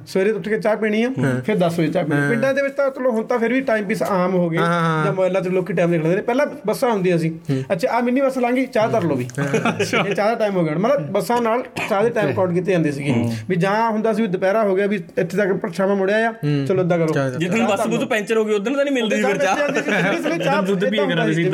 ਸਵੇਰੇ 0.08 0.32
ਉੱਠ 0.32 0.48
ਕੇ 0.50 0.58
ਚਾਹ 0.60 0.76
ਪੀਣੀ 0.78 1.04
ਆ 1.04 1.10
ਫਿਰ 1.46 1.58
10 1.58 1.78
ਵਜੇ 1.80 1.88
ਚਾਹ 1.88 2.04
ਪੀਣੀ 2.04 2.30
ਪਿੰਡਾਂ 2.30 2.54
ਦੇ 2.54 2.62
ਵਿੱਚ 2.62 2.76
ਤਾਂ 2.76 2.90
ਚਲੋ 2.90 3.12
ਹੁਣ 3.12 3.24
ਤਾਂ 3.24 3.40
ਫਿਰ 3.40 3.54
ਵੀ 3.54 3.62
ਟਾਈਮ 3.62 3.86
ਪੀਸ 3.86 4.04
ਆਮ 4.04 4.34
ਹੋ 4.36 4.50
ਗਏ 4.50 4.58
ਜਾਂ 4.58 5.12
ਮੋਬਾਈਲਾਂ 5.14 5.42
ਤੇ 5.42 5.50
ਲੋਕੀ 5.50 5.74
ਟਾਈਮ 5.74 5.92
ਨਿਕਲਦੇ 5.92 6.16
ਨੇ 6.16 6.22
ਪਹਿਲਾਂ 6.22 6.46
ਬੱਸਾਂ 6.66 6.92
ਹੁੰਦੀਆਂ 6.92 7.18
ਸੀ 7.18 7.32
ਅੱਛਾ 7.72 7.92
ਆ 7.98 8.02
ਮਿੰਨੀ 8.02 8.22
ਬੱਸ 8.22 8.38
ਲਾਂਗੀ 8.38 8.66
ਚਾਹ 8.66 8.88
ਧਰ 8.90 9.04
ਲਓ 9.04 9.16
ਵੀ 9.16 9.28
ਇਹ 9.36 10.14
ਚਾਹ 10.16 10.28
ਦਾ 10.28 10.36
ਟਾਈਮ 10.36 10.56
ਹੋ 10.56 10.64
ਗਿਆ 10.64 10.76
ਮਤਲਬ 10.78 11.12
ਬੱਸਾਂ 11.12 11.42
ਨਾਲ 11.42 11.64
ਚਾਹ 11.90 12.04
ਦੇ 12.04 12.10
ਟਾਈਮ 12.10 12.34
ਕਾਊਂਟ 12.34 12.54
ਕੀਤੇ 12.54 12.72
ਜਾਂਦੇ 12.72 12.92
ਸੀਗੇ 12.92 13.14
ਵੀ 13.50 13.56
ਜਾਂ 13.56 13.76
ਹੁੰਦਾ 13.92 14.14
ਸੀ 14.14 14.22
ਵੀ 14.22 14.28
ਦੁਪਹਿਰਾ 14.28 14.64
ਹੋ 14.64 14.76
ਗਿਆ 14.76 14.88
ਵੀ 14.88 14.96
ਇੱਥੇ 14.96 15.38
ਤੱਕ 15.38 15.54
ਪਰਛਾਵਾਂ 15.62 15.96
ਮੁੜਿਆ 15.96 16.30
ਆ 16.30 16.34
ਚਲੋ 16.68 16.84
ਏਦਾਂ 16.84 16.98
ਕਰੋ 16.98 17.30
ਜਿੱਦਣ 17.38 17.66
ਬੱਸ 17.68 17.88
ਬੁੱਸ 17.88 18.04
ਪੈਂਚਰ 18.06 18.38
ਹੋ 18.38 18.46
ਗਈ 18.46 18.54
ਉਦੋਂ 18.54 18.76
ਤਾਂ 18.76 18.86
ਨਹੀਂ 18.86 18.94
ਮਿਲਦੀ 18.94 19.16
ਸੀ 19.16 19.24
ਫਿਰ 19.24 19.38
ਚਾਹ 19.38 20.38
ਚਾਹ 20.38 20.62
ਦੁੱਧ 20.62 20.86
ਪੀ 20.86 20.98
ਕੇ 20.98 21.06
ਕਰਾਂਦੇ 21.06 21.34
ਸੀ 21.34 21.50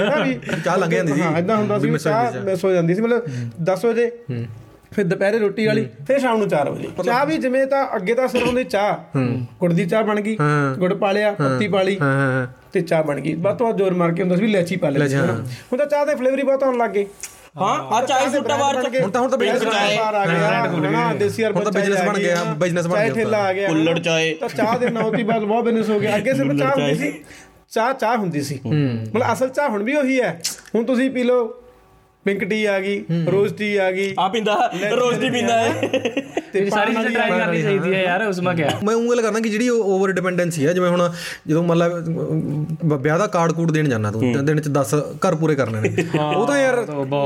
ਚਾਹ 0.63 0.77
ਲੰਘ 0.77 0.89
ਜਾਂਦੀ 0.89 1.13
ਸੀ 1.13 1.21
ਹਾਂ 1.21 1.37
ਇਦਾਂ 1.37 1.57
ਹੁੰਦਾ 1.57 1.79
ਸੀ 1.79 1.85
ਵੀ 1.85 1.90
ਚਾਹ 1.90 1.90
ਮਿਸ 1.92 2.64
ਹੋ 2.64 2.72
ਜਾਂਦੀ 2.72 2.94
ਸੀ 2.94 3.02
ਮਤਲਬ 3.02 3.26
10 3.70 3.86
ਵਜੇ 3.86 4.10
ਫਿਰ 4.92 5.04
ਦੁਪਹਿਰੇ 5.04 5.38
ਰੋਟੀ 5.38 5.66
ਵਾਲੀ 5.66 5.86
ਫਿਰ 6.06 6.18
ਸ਼ਾਮ 6.20 6.38
ਨੂੰ 6.38 6.48
4 6.48 6.70
ਵਜੇ। 6.70 6.88
ਚਾਹ 7.04 7.24
ਵੀ 7.26 7.36
ਜਿਵੇਂ 7.38 7.66
ਤਾਂ 7.66 7.84
ਅੱਗੇ 7.96 8.14
ਤਾਂ 8.14 8.26
ਸਿਰ 8.28 8.42
ਹੁੰਦੀ 8.42 8.64
ਚਾਹ 8.64 9.18
ਗੁੜ 9.60 9.72
ਦੀ 9.72 9.84
ਚਾਹ 9.86 10.02
ਬਣ 10.04 10.20
ਗਈ 10.20 10.36
ਗੁੜ 10.78 10.92
ਪਾ 10.94 11.12
ਲਿਆ 11.12 11.30
ਪੱਤੀ 11.34 11.68
ਪਾ 11.68 11.82
ਲਈ 11.82 11.96
ਹਾਂ 12.00 12.12
ਹਾਂ 12.12 12.46
ਤੇ 12.72 12.80
ਚਾਹ 12.80 13.02
ਬਣ 13.02 13.20
ਗਈ। 13.20 13.34
ਬਾਅਦ 13.36 13.56
ਤੋਂ 13.58 13.72
ਜ਼ੋਰ 13.72 13.94
ਮਾਰ 13.94 14.12
ਕੇ 14.12 14.22
ਹੁੰਦਾ 14.22 14.36
ਸੀ 14.36 14.42
ਵੀ 14.42 14.48
ਲੈਚੀ 14.48 14.76
ਪਾ 14.76 14.88
ਲੈ 14.90 15.06
ਹੁਣ 15.16 15.78
ਤਾਂ 15.78 15.86
ਚਾਹ 15.86 16.04
ਦੇ 16.06 16.14
ਫਲੇਵਰ 16.14 16.38
ਹੀ 16.38 16.42
ਬਹੁਤ 16.42 16.62
ਆਉਣ 16.64 16.76
ਲੱਗ 16.78 16.90
ਗਏ। 16.90 17.06
ਹਾਂ 17.58 17.74
ਆ 17.94 18.00
ਚਾਹ 18.06 18.28
ਸੁੱਟਾ 18.30 18.56
ਬਾਹਰ 18.56 18.82
ਚ 18.82 19.00
ਹੁਣ 19.00 19.10
ਤਾਂ 19.10 19.20
ਹੁਣ 19.20 19.30
ਤਾਂ 19.30 19.38
ਬਿਜ਼ਨਸ 19.38 19.62
ਆ 19.66 19.88
ਗਿਆ। 19.88 20.64
ਹਨਾ 20.66 21.12
ਦੇਸੀ 21.14 21.44
ਹਰਬਲ 21.44 21.56
ਹੁਣ 21.56 21.64
ਤਾਂ 21.64 21.80
business 21.80 22.06
ਬਣ 22.06 22.18
ਗਿਆ, 22.18 22.36
business 22.62 22.88
ਬਣ 22.88 22.96
ਚਾਹ 22.96 23.04
ਗਿਆ 23.04 23.14
ਠੇਲਾ 23.14 23.38
ਆ 23.38 23.52
ਗਿਆ 23.52 23.68
ਕੁੱਲੜ 23.68 23.98
ਚਾਏ। 23.98 24.32
ਤਾਂ 24.34 24.48
ਚਾਹ 24.48 24.78
ਦੇ 24.78 24.90
ਨਾਂ 24.90 25.02
ਤੋਂ 25.02 25.24
ਬਾਅਦ 25.24 25.42
ਬਹੁਤ 25.42 25.64
ਬਿਜ਼ਨਸ 25.64 25.90
ਹੋ 25.90 25.98
ਗਿਆ 26.00 26.16
ਅੱਗੇ 26.16 26.34
ਸਿਰਫ 26.34 26.58
ਚਾਹ 26.58 26.72
ਹੁੰਦੀ 26.72 26.94
ਸੀ। 26.94 27.12
ਚਾਹ 27.70 27.92
ਚਾਹ 27.94 28.16
ਹੁੰਦੀ 28.16 28.40
ਸੀ। 28.42 28.60
ਮਤਲਬ 28.64 29.32
ਅਸਲ 29.32 29.48
ਚਾਹ 29.48 29.68
ਹੁਣ 29.68 29.82
ਵੀ 29.82 29.94
ਉਹੀ 29.96 30.20
ਹੈ। 30.20 30.40
ਹੁਣ 30.74 30.84
ਤੁਸੀਂ 30.84 31.10
ਪੀ 31.10 31.22
ਲਓ 31.22 31.61
ਪਿੰਕ 32.24 32.42
ਟੀ 32.44 32.64
ਆ 32.64 32.78
ਗਈ 32.80 33.02
ਰੋਜ਼ 33.32 33.54
ਟੀ 33.54 33.76
ਆ 33.76 33.90
ਗਈ। 33.92 34.14
ਆ 34.18 34.26
ਪਿੰਦਾ 34.28 34.54
ਰੋਜ਼ 34.90 35.20
ਟੀ 35.20 35.30
ਪੀਂਦਾ 35.30 35.58
ਹੈ। 35.58 35.88
ਤੇ 36.52 36.64
ਸਾਰੀ 36.70 36.94
ਚੀਜ਼ਾਂ 36.94 37.10
ਟਰਾਈ 37.10 37.30
ਕਰਨੀ 37.30 37.62
ਚਾਹੀਦੀ 37.62 37.94
ਹੈ 37.94 38.02
ਯਾਰ 38.02 38.22
ਉਸ 38.22 38.40
ਮਾ 38.40 38.52
ਕਿਆ 38.54 38.70
ਮੈਂ 38.84 38.94
ਉਹ 38.94 39.08
ਗੱਲ 39.10 39.20
ਕਰਨਾ 39.22 39.40
ਕਿ 39.40 39.48
ਜਿਹੜੀ 39.48 39.68
ਓਵਰ 39.68 40.12
ਡਿਪੈਂਡੈਂਸੀ 40.12 40.66
ਹੈ 40.66 40.72
ਜਿਵੇਂ 40.72 40.90
ਹੁਣ 40.90 41.02
ਜਦੋਂ 41.46 41.62
ਮਤਲਬ 41.62 42.92
ਵਿਆਹ 43.02 43.18
ਦਾ 43.18 43.26
ਕਾਰਡ 43.26 43.52
ਕੋਡ 43.52 43.70
ਦੇਣ 43.70 43.88
ਜਾਣਾ 43.88 44.10
ਤੂੰ 44.10 44.44
ਦਿਨ 44.44 44.60
ਚ 44.60 44.68
10 44.70 44.94
ਘਰ 45.26 45.34
ਪੂਰੇ 45.34 45.54
ਕਰਨੇ 45.54 45.80
ਨੇ 45.80 46.04
ਉਹ 46.26 46.46
ਤਾਂ 46.46 46.58
ਯਾਰ 46.58 46.76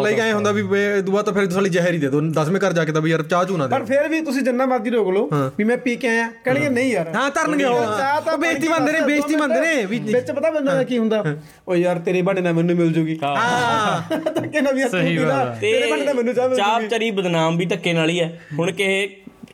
ਲਾਈਕ 0.02 0.18
ਐ 0.18 0.32
ਹੁੰਦਾ 0.32 0.52
ਵੀ 0.52 0.62
ਦੁਆ 1.02 1.22
ਤਾਂ 1.22 1.32
ਫਿਰ 1.32 1.50
ਸਾਲੀ 1.50 1.70
ਜ਼ਹਿਰ 1.70 1.92
ਹੀ 1.92 1.98
ਦੇ 1.98 2.08
ਦੋ 2.08 2.20
10ਵੇਂ 2.40 2.60
ਘਰ 2.60 2.72
ਜਾ 2.72 2.84
ਕੇ 2.84 2.92
ਤਾਂ 2.92 3.02
ਵੀ 3.02 3.10
ਯਾਰ 3.10 3.22
ਚਾਹ 3.22 3.44
ਚੂ 3.44 3.56
ਨਾ 3.56 3.66
ਦੇ 3.66 3.74
ਪਰ 3.76 3.84
ਫਿਰ 3.84 4.08
ਵੀ 4.08 4.20
ਤੁਸੀਂ 4.20 4.42
ਜੰਨਾ 4.42 4.66
ਮਰਜ਼ੀ 4.66 4.90
ਰੋਕ 4.90 5.08
ਲਓ 5.10 5.28
ਵੀ 5.58 5.64
ਮੈਂ 5.64 5.76
ਪੀ 5.76 5.96
ਕੇ 5.96 6.08
ਆਇਆ 6.08 6.28
ਕਹਿਣਗੇ 6.44 6.68
ਨਹੀਂ 6.68 6.92
ਯਾਰ। 6.92 7.14
ਹਾਂ 7.14 7.30
ਤਰਨਗੇ 7.30 7.64
ਉਹ। 7.64 7.84
ਚਾਹ 7.98 8.20
ਤਾਂ 8.20 8.36
ਬੇਇੱਜ਼ਤੀ 8.38 8.68
ਮੰਨਦੇ 8.68 8.92
ਨੇ 8.92 9.00
ਬੇਇੱਜ਼ਤੀ 9.00 9.36
ਮੰਨਦੇ 9.36 9.60
ਨੇ। 9.60 9.84
ਵਿੱਚ 10.12 10.30
ਪਤਾ 10.30 10.50
ਬੰਦਾ 10.50 10.82
ਕੀ 10.82 10.98
ਹੁੰਦਾ? 10.98 11.22
ਓ 11.68 11.74
ਯਾਰ 11.74 11.98
ਤੇਰੇ 11.98 12.22
ਬਾਣੇ 12.22 12.40
ਨਾਲ 12.40 12.52
ਮੈਨੂੰ 12.52 12.76
ਮਿਲ 12.76 12.92
ਜੂਗੀ। 12.92 13.18
ਹਾਂ। 13.22 14.00
ਤਾਂ 14.10 14.42
ਕਹਿੰਦਾ 14.42 14.70
ਵੀ 14.72 14.82
ਯਾਰ 14.86 15.04
ਤੂੰ 15.04 15.16
ਗੱਲ 15.18 15.30
ਆ। 15.30 15.44
ਤੇਰੇ 15.60 15.90
ਨਾਲ 15.90 16.14
ਮੈਨੂੰ 16.14 16.34
ਚਾਹ 16.34 16.48
ਜੂਗੀ 16.48 16.88
ਚਰੀ 16.88 17.10
ਬਦਨਾਮ 17.10 17.56
ਵੀ 17.56 17.66
ਧੱਕੇ 17.66 17.92
ਨਾਲ 17.92 18.10
ਹੀ 18.10 18.20
ਹੈ 18.20 18.38
ਹੁਣ 18.58 18.70
ਕਿਸੇ 18.72 19.06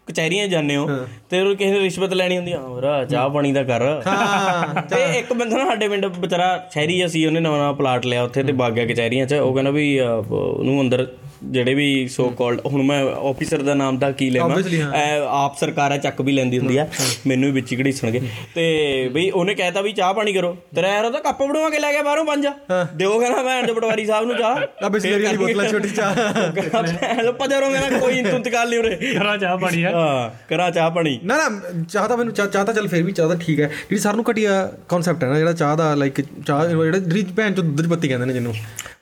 ਕਚਹਿਰੀਆਂ 0.09 0.47
ਜਾਂਦੇ 0.49 0.77
ਹੋ 0.77 0.89
ਤੇ 1.31 1.41
ਉਹ 1.41 1.55
ਕਿਸੇ 1.55 1.71
ਨੇ 1.71 1.79
ਰਿਸ਼ਵਤ 1.81 2.15
ਲੈਣੀ 2.15 2.37
ਹੁੰਦੀ 2.37 2.53
ਆ 2.53 2.61
ਹੋਰਾ 2.61 3.05
ਚਾਹ 3.05 3.29
ਪਾਣੀ 3.31 3.53
ਦਾ 3.53 3.63
ਕਰ। 3.65 3.83
ਹਾਂ 4.07 4.83
ਤੇ 4.83 5.03
ਇੱਕ 5.19 5.33
ਬੰਦਾ 5.33 5.57
ਨਾ 5.57 5.65
ਸਾਡੇ 5.65 5.89
ਪਿੰਡ 5.89 6.07
ਵਿਚਾਰਾ 6.19 6.47
ਸ਼ਹਿਰੀ 6.73 7.05
ਅਸੀਂ 7.07 7.27
ਉਹਨੇ 7.27 7.41
ਨਵਾਂ 7.41 7.59
ਨਵਾਂ 7.59 7.73
ਪਲਾਟ 7.75 8.07
ਲਿਆ 8.07 8.23
ਉੱਥੇ 8.23 8.43
ਤੇ 8.43 8.53
ਬਾਗਿਆ 8.53 8.87
ਕਚਹਿਰੀਆਂ 8.87 9.27
'ਚ। 9.27 9.35
ਉਹ 9.35 9.55
ਕਹਿੰਦਾ 9.55 9.71
ਵੀ 9.71 9.99
ਉਹਨੂੰ 10.01 10.81
ਅੰਦਰ 10.81 11.07
ਜਿਹੜੇ 11.45 11.75
ਵੀ 11.75 12.09
ਸੋ 12.09 12.29
ਕਾਲਡ 12.39 12.61
ਹੁਣ 12.67 12.83
ਮੈਂ 12.83 13.03
ਆਫੀਸਰ 13.29 13.63
ਦਾ 13.63 13.75
ਨਾਮ 13.75 13.99
ਤਾਂ 13.99 14.11
ਕੀ 14.13 14.29
ਲੈਣਾ 14.31 14.57
ਆਪ 15.35 15.57
ਸਰਕਾਰਾਂ 15.59 15.99
ਚੱਕ 15.99 16.21
ਵੀ 16.23 16.33
ਲੈਂਦੀ 16.33 16.59
ਹੁੰਦੀ 16.59 16.77
ਆ। 16.77 16.87
ਮੈਨੂੰ 17.27 17.51
ਵੀ 17.53 17.61
ਵਿੱਚ 17.61 17.75
ਘੜੀਸਣਗੇ 17.81 18.21
ਤੇ 18.55 18.65
ਬਈ 19.15 19.29
ਉਹਨੇ 19.31 19.55
ਕਹਿਤਾ 19.55 19.81
ਵੀ 19.81 19.93
ਚਾਹ 19.93 20.13
ਪਾਣੀ 20.15 20.33
ਕਰੋ। 20.33 20.57
ਤੇਰਾ 20.77 20.89
ਯਾਰ 20.89 21.05
ਉਹਦਾ 21.05 21.21
ਕੱਪ 21.21 21.43
ਬੜਵਾ 21.43 21.71
ਕੇ 21.71 21.79
ਲੈ 21.79 21.93
ਗਿਆ 21.93 22.03
ਬਾਹਰੋਂ 22.03 22.25
ਪੰਜਾ 22.25 22.55
ਦਿਓ 22.97 23.19
ਕਹਿੰਦਾ 23.21 23.43
ਮੈਂ 23.43 23.61
ਅੰਦਰ 23.61 23.75
ਪਟਵਾਰੀ 23.75 24.07
ਸਾਹਿਬ 24.07 24.27
ਨੂੰ 24.27 24.37
ਚਾਹ। 24.37 24.85
ਆ 24.85 24.89
ਬਿਸਲਰੀ 24.89 25.25
ਵਾਲੀ 25.25 25.37
ਬੋਤਲਾਂ 25.37 25.69
ਛੋਟੀ 25.69 25.89
ਚਾਹ। 25.89 27.23
ਲੋ 27.23 27.33
ਪਜਰੋਂ 27.33 27.71
ਮੇਰਾ 27.71 27.99
ਕੋਈ 27.99 28.19
ਇੰਤਕਾਲ 28.19 28.69
ਨਹੀਂ 28.71 28.79
ਉਰੇ। 28.81 28.97
ਕਰਾ 29.15 29.37
ਚਾਹ 29.37 29.57
ਪਾਣੀ 29.59 29.83
ਆ 29.83 29.91
ਹਾਂ 29.91 30.31
ਕਰਾ 30.49 30.71
ਚਾਹ 30.71 30.91
ਪਾਣੀ। 30.91 31.19
ਨਾ 31.25 31.37
ਨਾ 31.39 31.61
ਚਾਹ 31.91 32.09
ਤਾਂ 32.09 32.17
ਮੈਨੂੰ 32.17 32.35
ਚਾਹ 32.35 32.65
ਤਾਂ 32.65 32.75
ਚੱਲ 32.75 32.89
ਫੇਰ 32.89 33.03
ਵੀ 33.03 33.13
ਚਾਹ 33.13 33.29
ਤਾਂ 33.29 33.37
ਠੀਕ 33.37 33.61
ਹੈ। 33.61 33.67
ਜਿਹੜੀ 33.67 33.99
ਸਾਰ 33.99 34.17
ਨੂੰ 34.17 34.25
ਘਟਿਆ 34.31 34.63
ਕਨਸੈਪਟ 34.89 35.25
ਹੈ 35.25 35.29
ਨਾ 35.29 35.39
ਜਿਹੜਾ 35.39 35.53
ਚਾਹ 35.53 35.77
ਦਾ 35.77 35.95
ਲਾਈਕ 35.95 36.21
ਚਾਹ 36.21 36.67
ਜਿਹੜਾ 36.67 36.99
ਜਿਹੜੀ 36.99 37.25
ਭੈਣ 37.37 37.55
ਚੋਂ 37.55 37.65
ਦੁੱਧ 37.65 37.89
ਬੱਤੀ 37.89 38.09
ਕਹਿੰਦੇ 38.09 38.27
ਨੇ 38.27 38.33
ਜਿਹਨੂੰ। 38.33 38.55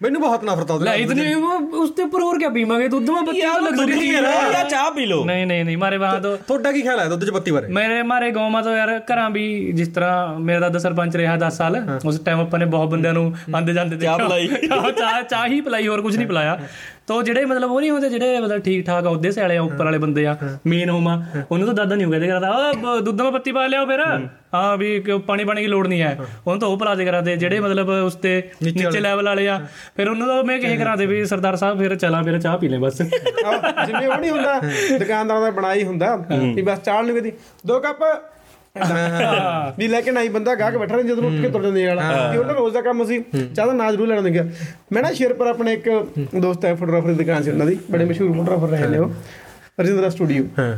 ਮੈਨੂੰ 0.02 0.20
ਬਹੁਤ 0.20 0.44
ਨਫ਼ਰਤ 0.44 0.70
ਆਉਂਦੀ 0.70 0.86
ਹੈ 0.88 0.94
ਇਤਨੀ 0.96 1.32
ਉਸ 1.80 1.90
ਤੇ 1.90 2.02
ਉੱਪਰ 2.02 2.20
ਹੋਰ 2.30 2.38
ਕੀ 2.38 2.48
ਪੀਵਾਂਗੇ? 2.54 2.86
ਦੁੱਧ 2.88 3.08
ਮਾ 3.10 3.20
ਬੱਤੀ 3.20 3.38
ਯਾਰ 3.38 3.60
ਦੁੱਧ 3.60 3.90
ਹੀ। 3.90 4.10
ਮੇਰਾ 4.10 4.30
ਯਾਰ 4.52 4.68
ਚਾਹ 4.68 4.90
ਪੀ 4.90 5.04
ਲੋ 5.06 5.24
ਨਹੀਂ 5.24 5.46
ਨਹੀਂ 5.46 5.64
ਨਹੀਂ 5.64 5.76
ਮਾਰੇ 5.78 5.98
ਬਾਹਰ 5.98 6.20
ਤੋਂ 6.20 6.36
ਤੁਹਾਡਾ 6.48 6.72
ਕੀ 6.72 6.82
ਖਿਆਲ 6.82 7.00
ਹੈ 7.00 7.06
ਦੁੱਧ 7.08 7.24
ਚ 7.24 7.30
ਬੱਤੀ 7.30 7.50
ਬਾਰੇ? 7.50 7.66
ਮੇਰੇ 7.68 8.02
ਮਾਰੇ 8.02 8.30
ਗਾਉਂ 8.30 8.50
ਮਾ 8.50 8.60
ਤੋਂ 8.62 8.76
ਯਾਰ 8.76 8.90
ਘਰਾਂ 9.12 9.28
ਵੀ 9.30 9.46
ਜਿਸ 9.72 9.88
ਤਰ੍ਹਾਂ 9.88 10.38
ਮੇਰਾ 10.40 10.60
ਦਾਦਾ 10.60 10.78
ਸਰਪੰਚ 10.78 11.16
ਰਿਹਾ 11.16 11.36
10 11.38 11.50
ਸਾਲ 11.50 11.76
ਉਸ 12.06 12.20
ਟਾਈਮ 12.20 12.40
ਆਪਾਂ 12.40 12.58
ਨੇ 12.58 12.64
ਬਹੁਤ 12.66 12.88
ਬੰਦਿਆਂ 12.90 13.12
ਨੂੰ 13.14 13.34
ਆਂਦੇ 13.56 13.72
ਜਾਂਦੇ 13.72 13.96
ਦੇਖਿਆ। 13.96 14.90
ਚਾਹ 14.90 15.22
ਚਾਹ 15.22 15.46
ਹੀ 15.46 15.60
ਪਲਾਈ 15.60 15.86
ਹੋਰ 15.88 16.02
ਕੁਝ 16.02 16.16
ਨਹੀਂ 16.16 16.26
ਪਲਾਇਆ। 16.26 16.58
ਤੋ 17.10 17.22
ਜਿਹੜੇ 17.22 17.44
ਮਤਲਬ 17.44 17.70
ਉਹ 17.70 17.80
ਨਹੀਂ 17.80 17.90
ਹੁੰਦੇ 17.90 18.08
ਜਿਹੜੇ 18.08 18.40
ਮਤਲਬ 18.40 18.60
ਠੀਕ 18.62 18.84
ਠਾਕ 18.86 19.06
ਆ 19.06 19.08
ਉਹਦੇ 19.08 19.30
ਸੇ 19.30 19.40
ਵਾਲੇ 19.40 19.56
ਆ, 19.56 19.62
ਉੱਪਰ 19.62 19.84
ਵਾਲੇ 19.84 19.98
ਬੰਦੇ 19.98 20.26
ਆ 20.26 20.36
ਮੇਨ 20.66 20.90
ਹੋਮਾ 20.90 21.22
ਉਹਨੂੰ 21.50 21.66
ਤਾਂ 21.66 21.74
ਦਾਦਾ 21.74 21.94
ਨਹੀਂ 21.96 22.06
ਹੋ 22.06 22.10
ਕਹਿੰਦੇ 22.10 22.26
ਕਰਦਾ 22.28 22.50
ਉਹ 22.50 22.74
ਬ- 22.74 23.00
ਦੁੱਧ 23.00 23.22
ਵਿੱਚ 23.22 23.32
ਪੱਤੀ 23.32 23.52
ਪਾ 23.52 23.66
ਲਿਆਓ 23.66 23.86
ਫਿਰ। 23.86 24.00
ਹਾਂ। 24.54 24.76
ਵੀ 24.76 25.00
ਪਾਣੀ 25.26 25.44
ਪਾਣੀ 25.44 25.60
ਦੀ 25.60 25.66
ਲੋੜ 25.66 25.86
ਨਹੀਂ 25.86 26.02
ਹੈ। 26.02 26.16
ਉਹਨੂੰ 26.46 26.60
ਤਾਂ 26.60 26.68
ਉਹ 26.68 26.76
ਪਲਾਜੇ 26.78 27.04
ਕਰਾ 27.04 27.20
ਦੇ 27.20 27.36
ਜਿਹੜੇ 27.36 27.60
ਮਤਲਬ 27.60 27.88
ਉਸ 27.88 28.14
ਤੇ 28.14 28.42
ਨੀਚੇ 28.62 29.00
ਲੈਵਲ 29.00 29.24
ਵਾਲੇ। 29.24 29.48
ਆ। 29.48 29.58
ਫਿਰ 29.96 30.08
ਉਹਨੂੰ 30.08 30.28
ਤਾਂ 30.28 30.42
ਮੈਂ 30.44 30.58
ਕਹੇ 30.58 30.76
ਕਰਾ 30.76 30.96
ਦੇ 30.96 31.06
ਵੀ 31.06 31.24
ਸਰਦਾਰ 31.24 31.56
ਸਾਹਿਬ 31.56 31.78
ਫਿਰ 31.78 31.94
ਚਲਾ 31.96 32.22
ਫਿਰ 32.22 32.38
ਚਾਹ 32.38 32.58
ਪੀ 32.58 32.68
ਲੈ 32.68 32.78
ਬਸ। 32.78 33.02
ਜਿਵੇਂ 33.02 34.08
ਉਹ 34.08 34.16
ਨਹੀਂ 34.18 34.30
ਹੁੰਦਾ 34.30 34.60
ਦੁਕਾਨਦਾਰ 34.98 35.40
ਦਾ 35.40 35.50
ਬਣਾਈ 35.50 35.84
ਹੁੰਦਾ 35.84 36.16
ਵੀ 36.54 36.62
ਬਸ 36.62 36.78
ਚਾਹ 36.78 37.02
ਨਹੀਂ 37.02 37.16
ਕਦੀ 37.16 37.32
ਦੋ 37.66 37.80
ਕੱਪ 37.80 38.02
ਵੀ 39.78 39.88
ਲੈ 39.88 40.00
ਕੇ 40.00 40.10
ਨਹੀਂ 40.10 40.30
ਬੰਦਾ 40.30 40.54
ਗਾਹਕ 40.54 40.76
ਬੈਠਾ 40.76 40.94
ਰਹਿੰਦਾ 40.96 41.14
ਜਦੋਂ 41.14 41.30
ਉੱਠ 41.30 41.40
ਕੇ 41.40 41.48
ਤੁਰ 41.48 41.62
ਜਾਂਦੇ 41.62 41.86
ਵਾਲਾ 41.86 42.30
ਕਿ 42.32 42.38
ਉਹਨਾਂ 42.38 42.54
ਰੋਜ਼ 42.54 42.74
ਦਾ 42.74 42.80
ਕੰਮ 42.80 43.04
ਸੀ 43.04 43.18
ਚਾਹ 43.54 43.66
ਦਾ 43.66 43.72
ਨਾਂ 43.72 43.90
ਜ਼ਰੂਰ 43.92 44.08
ਲੈਣ 44.08 44.22
ਦੇ 44.22 44.30
ਗਿਆ 44.30 44.44
ਮੈਂ 44.92 45.02
ਨਾ 45.02 45.12
ਸ਼ੇਰਪੁਰ 45.12 45.46
ਆਪਣੇ 45.46 45.72
ਇੱਕ 45.72 45.88
ਦੋਸਤ 46.36 46.64
ਹੈ 46.64 46.74
ਫੋਟੋਗ੍ਰਾਫਰ 46.74 47.08
ਦੀ 47.08 47.14
ਦੁਕਾਨ 47.14 47.42
ਸੀ 47.42 47.50
ਉਹਨਾਂ 47.50 47.66
ਦੀ 47.66 47.78
ਬੜੇ 47.90 48.04
ਮਸ਼ਹੂਰ 48.04 48.32
ਫੋਟੋਗ੍ਰਾਫਰ 48.32 48.68
ਰਹੇ 48.68 48.88
ਨੇ 48.88 48.98
ਉਹ 48.98 49.10
ਰਜਿੰਦਰਾ 49.80 50.08
ਸਟੂਡੀਓ। 50.08 50.44
ਹਾਂ। 50.58 50.74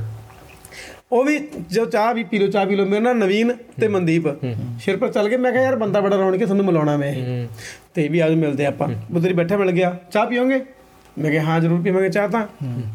ਉਹ 1.12 1.24
ਵੀ 1.24 1.38
ਜੋ 1.70 1.84
ਚਾਹ 1.84 2.14
ਵੀ 2.14 2.24
ਪੀ 2.24 2.38
ਲੋ 2.38 2.46
ਚਾਹ 2.46 2.66
ਪੀ 2.66 2.76
ਲੋ 2.76 2.84
ਮੇਰੇ 2.84 3.00
ਨਾਲ 3.00 3.16
ਨਵੀਨ 3.16 3.52
ਤੇ 3.80 3.88
ਮਨਦੀਪ। 3.88 4.28
ਸ਼ੇਰਪੁਰ 4.80 5.08
ਚੱਲ 5.08 5.28
ਗਏ 5.28 5.36
ਮੈਂ 5.36 5.52
ਕਿਹਾ 5.52 5.62
ਯਾਰ 5.62 5.76
ਬੰਦਾ 5.76 6.00
ਬੜਾ 6.00 6.16
ਰੌਣਕ 6.16 6.40
ਹੈ 6.40 6.46
ਤੁਹਾਨੂੰ 6.46 6.66
ਮਿਲਾਉਣਾ 6.66 6.96
ਮੈਂ 6.96 7.14
ਤੇ 7.94 8.08
ਵੀ 8.08 8.20
ਆਜੋ 8.20 8.36
ਮਿਲਦੇ 8.36 8.66
ਆਪਾਂ। 8.66 8.88
ਉਧਰ 9.16 9.32
ਬੈਠਾ 9.32 9.56
ਮਿਲ 9.56 9.70
ਗਿਆ। 9.70 9.96
ਚਾਹ 10.12 10.26
ਪੀਓਗੇ? 10.26 10.60
ਮੈਂ 11.18 11.30
ਕਿਹਾ 11.30 11.44
ਹਾਂ 11.44 11.58
ਜ਼ਰੂਰ 11.60 11.80
ਪੀਵਾਂਗੇ 11.82 12.08
ਚਾਹ 12.08 12.28
ਤਾਂ 12.28 12.40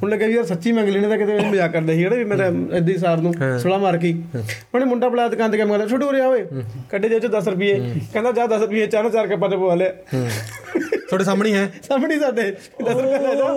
ਹੁਣ 0.02 0.10
ਲੱਗਾ 0.10 0.28
ਵੀ 0.28 0.34
ਯਾਰ 0.34 0.46
ਸੱਚੀ 0.46 0.72
ਮੰਗ 0.72 0.90
ਲੈਣੇ 0.90 1.08
ਤਾਂ 1.08 1.18
ਕਿਤੇ 1.18 1.38
ਮਜ਼ਾਕ 1.42 1.72
ਕਰਦੇ 1.72 1.94
ਸੀ 1.94 2.00
ਜਿਹੜੇ 2.00 2.18
ਵੀ 2.18 2.24
ਮੈਂ 2.24 2.38
ਤਾਂ 2.38 2.46
ਏਦਾਂ 2.48 2.88
ਹੀ 2.88 2.98
ਸਾਰ 2.98 3.18
ਨੂੰ 3.18 3.34
ਸੁਲਾ 3.60 3.78
ਮਾਰ 3.78 3.98
ਕੇ 3.98 4.14
ਉਹਨੇ 4.74 4.86
ਮੁੰਡਾ 4.86 5.10
ਬੁਲਾਇਆ 5.10 5.30
ਦੁਕਾਨ 5.30 5.52
ਤੇ 5.52 5.58
ਕੰਮ 5.58 5.72
ਕਰਦਾ 5.72 5.86
ਛੋਟੂ 5.88 6.10
ਆ 6.18 6.28
ਓਏ 6.28 6.46
ਕੱਢੇ 6.90 7.10
ਜੇ 7.10 7.20
ਚ 7.20 7.32
10 7.36 7.50
ਰੁਪਏ 7.52 7.80
ਕਹਿੰਦਾ 8.14 8.32
ਜਾ 8.32 8.46
10 8.48 8.62
ਰੁਪਏ 8.62 8.88
ਚਾਹ 8.88 9.04
ਨੂੰ 9.04 9.12
ਚਾਰ 9.12 9.28
ਕੱਪਾਂ 9.28 9.50
ਤੇ 9.50 9.58
ਪਵਾ 9.58 9.76
ਲਿਆ 9.76 9.94
ਤੁਹਾਡੇ 11.10 11.24
ਸਾਹਮਣੇ 11.24 11.50
ਹੀ 11.50 11.68
ਸਾਹਮਣੇ 11.88 12.20
ਸਾਡੇ 12.20 12.52
10 12.84 12.94
ਰੁਪਏ 12.94 13.20
ਲੈ 13.20 13.36
ਜਾ 13.36 13.48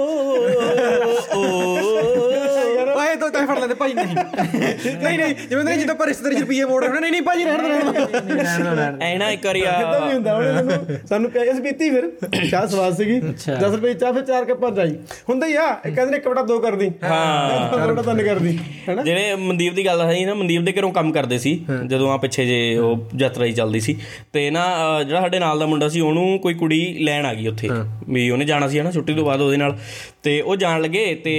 ਓਏ 3.11 3.17
ਤੋ 3.17 3.29
ਤਾਂ 3.29 3.47
ਫੜ 3.47 3.59
ਲੈਂਦੇ 3.59 3.75
ਭਾਈ 3.75 3.95
ਨਹੀਂ। 3.95 4.07
ਨਹੀਂ 4.07 5.19
ਨਹੀਂ 5.19 5.35
ਜਿਵੇਂ 5.49 5.65
ਨਹੀਂ 5.65 5.79
ਜਿੱਦਾਂ 5.79 5.95
ਪਰ 5.95 6.07
ਰਿਸ਼ਤੇਦਾਰੀ 6.07 6.37
ਚ 6.37 6.41
ਰੁਪਏ 6.41 6.65
ਮੋੜ 6.65 6.83
ਰਹੇ 6.85 7.01
ਨਹੀਂ 7.01 7.11
ਨਹੀਂ 7.13 7.23
ਭਾਜੀ 7.23 7.45
ਰਹਿਣ 7.45 7.63
ਦੇ 7.63 7.69
ਰਹਿਣ 7.69 8.97
ਦੇ। 8.97 9.05
ਐ 9.05 9.17
ਨਾ 9.19 9.31
ਇੱਕ 9.31 9.47
ਵਾਰੀ 9.47 9.63
ਆ 9.63 9.73
ਇਦਾਂ 9.81 10.01
ਵੀ 10.01 10.13
ਹੁੰਦਾ 10.15 10.35
ਉਹਨੇ 10.37 10.53
ਸਾਨੂੰ 10.55 10.97
ਸਾਨੂੰ 11.09 11.31
ਪਿਆ 11.31 11.43
ਅਸੀਂ 11.53 11.63
ਪੀਤੀ 11.63 11.91
ਫਿਰ। 11.91 12.11
ਚਾਹ 12.51 12.67
ਸਵਾਦ 12.67 12.97
ਸੀਗੀ। 12.97 13.21
10 13.21 13.75
ਰੁਪਏ 13.75 13.95
ਚਾਹ 13.95 14.13
ਫਿਰ 14.13 14.25
ਚਾਰ 14.25 14.45
ਕੱਪਾਂ 14.45 14.71
ਚਾਈ 14.73 14.95
ਹੁੰਦਾ 15.29 15.47
ਹੀ 15.47 15.55
ਆ 15.57 15.69
ਕਹਿੰਦੇ 15.75 16.11
ਨੇ 16.11 16.17
ਇੱਕ 16.17 16.29
ਬਟਾ 16.29 16.43
ਦੋ 16.43 16.59
ਕਰਦੀ। 16.59 16.91
ਹਾਂ। 17.05 17.71
ਦੋ 17.71 17.93
ਬਟਾ 17.93 18.03
ਤਿੰਨ 18.03 18.23
ਕਰਦੀ 18.25 18.57
ਹੈਨਾ? 18.89 19.03
ਜਿਹੜੇ 19.03 19.35
ਮਨਦੀਪ 19.37 19.75
ਦੀ 19.75 19.87
ਗੱਲ 19.87 20.01
ਹੈ 20.03 20.25
ਨਾ 20.27 20.35
ਮਨਦੀਪ 20.35 20.63
ਦੇ 20.63 20.73
ਘਰੋਂ 20.73 20.93
ਕੰਮ 20.93 21.13
ਕਰਦੇ 21.13 21.39
ਸੀ 21.39 21.55
ਜਦੋਂ 21.87 22.11
ਆ 22.13 22.17
ਪਿੱਛੇ 22.17 22.45
ਜੇ 22.47 22.77
ਉਹ 22.79 23.09
ਯਾਤਰਾ 23.19 23.45
ਹੀ 23.45 23.53
ਚੱਲਦੀ 23.53 23.81
ਸੀ। 23.81 23.97
ਤੇ 24.33 24.49
ਨਾ 24.51 24.65
ਜਿਹੜਾ 25.03 25.21
ਸਾਡੇ 25.21 25.39
ਨਾਲ 25.39 25.59
ਦਾ 25.59 25.67
ਮੁੰਡਾ 25.67 25.89
ਸੀ 25.89 26.01
ਉਹਨੂੰ 26.01 26.39
ਕੋਈ 26.39 26.55
ਕੁੜੀ 26.55 26.81
ਲੈਣ 27.01 27.27
ਆ 27.27 27.35
ਗਈ 27.35 27.47
ਉੱਥੇ। 27.47 27.69
ਵੀ 28.09 28.29
ਉਹਨੇ 28.31 28.45
ਜਾਣਾ 28.45 28.69
ਸੀ 28.69 28.81
ਹਨਾ 28.81 28.91
ਛੁੱਟੀ 28.91 29.15
ਤੋਂ 29.15 29.25
ਬਾਅਦ 29.25 29.41
ਉਹਦੇ 29.41 29.57
ਨਾਲ। 29.57 29.77
ਤੇ 30.23 30.41
ਉਹ 30.41 30.57
ਜਾਣ 30.57 30.81
ਲੱਗੇ 30.83 31.15
ਤੇ 31.25 31.33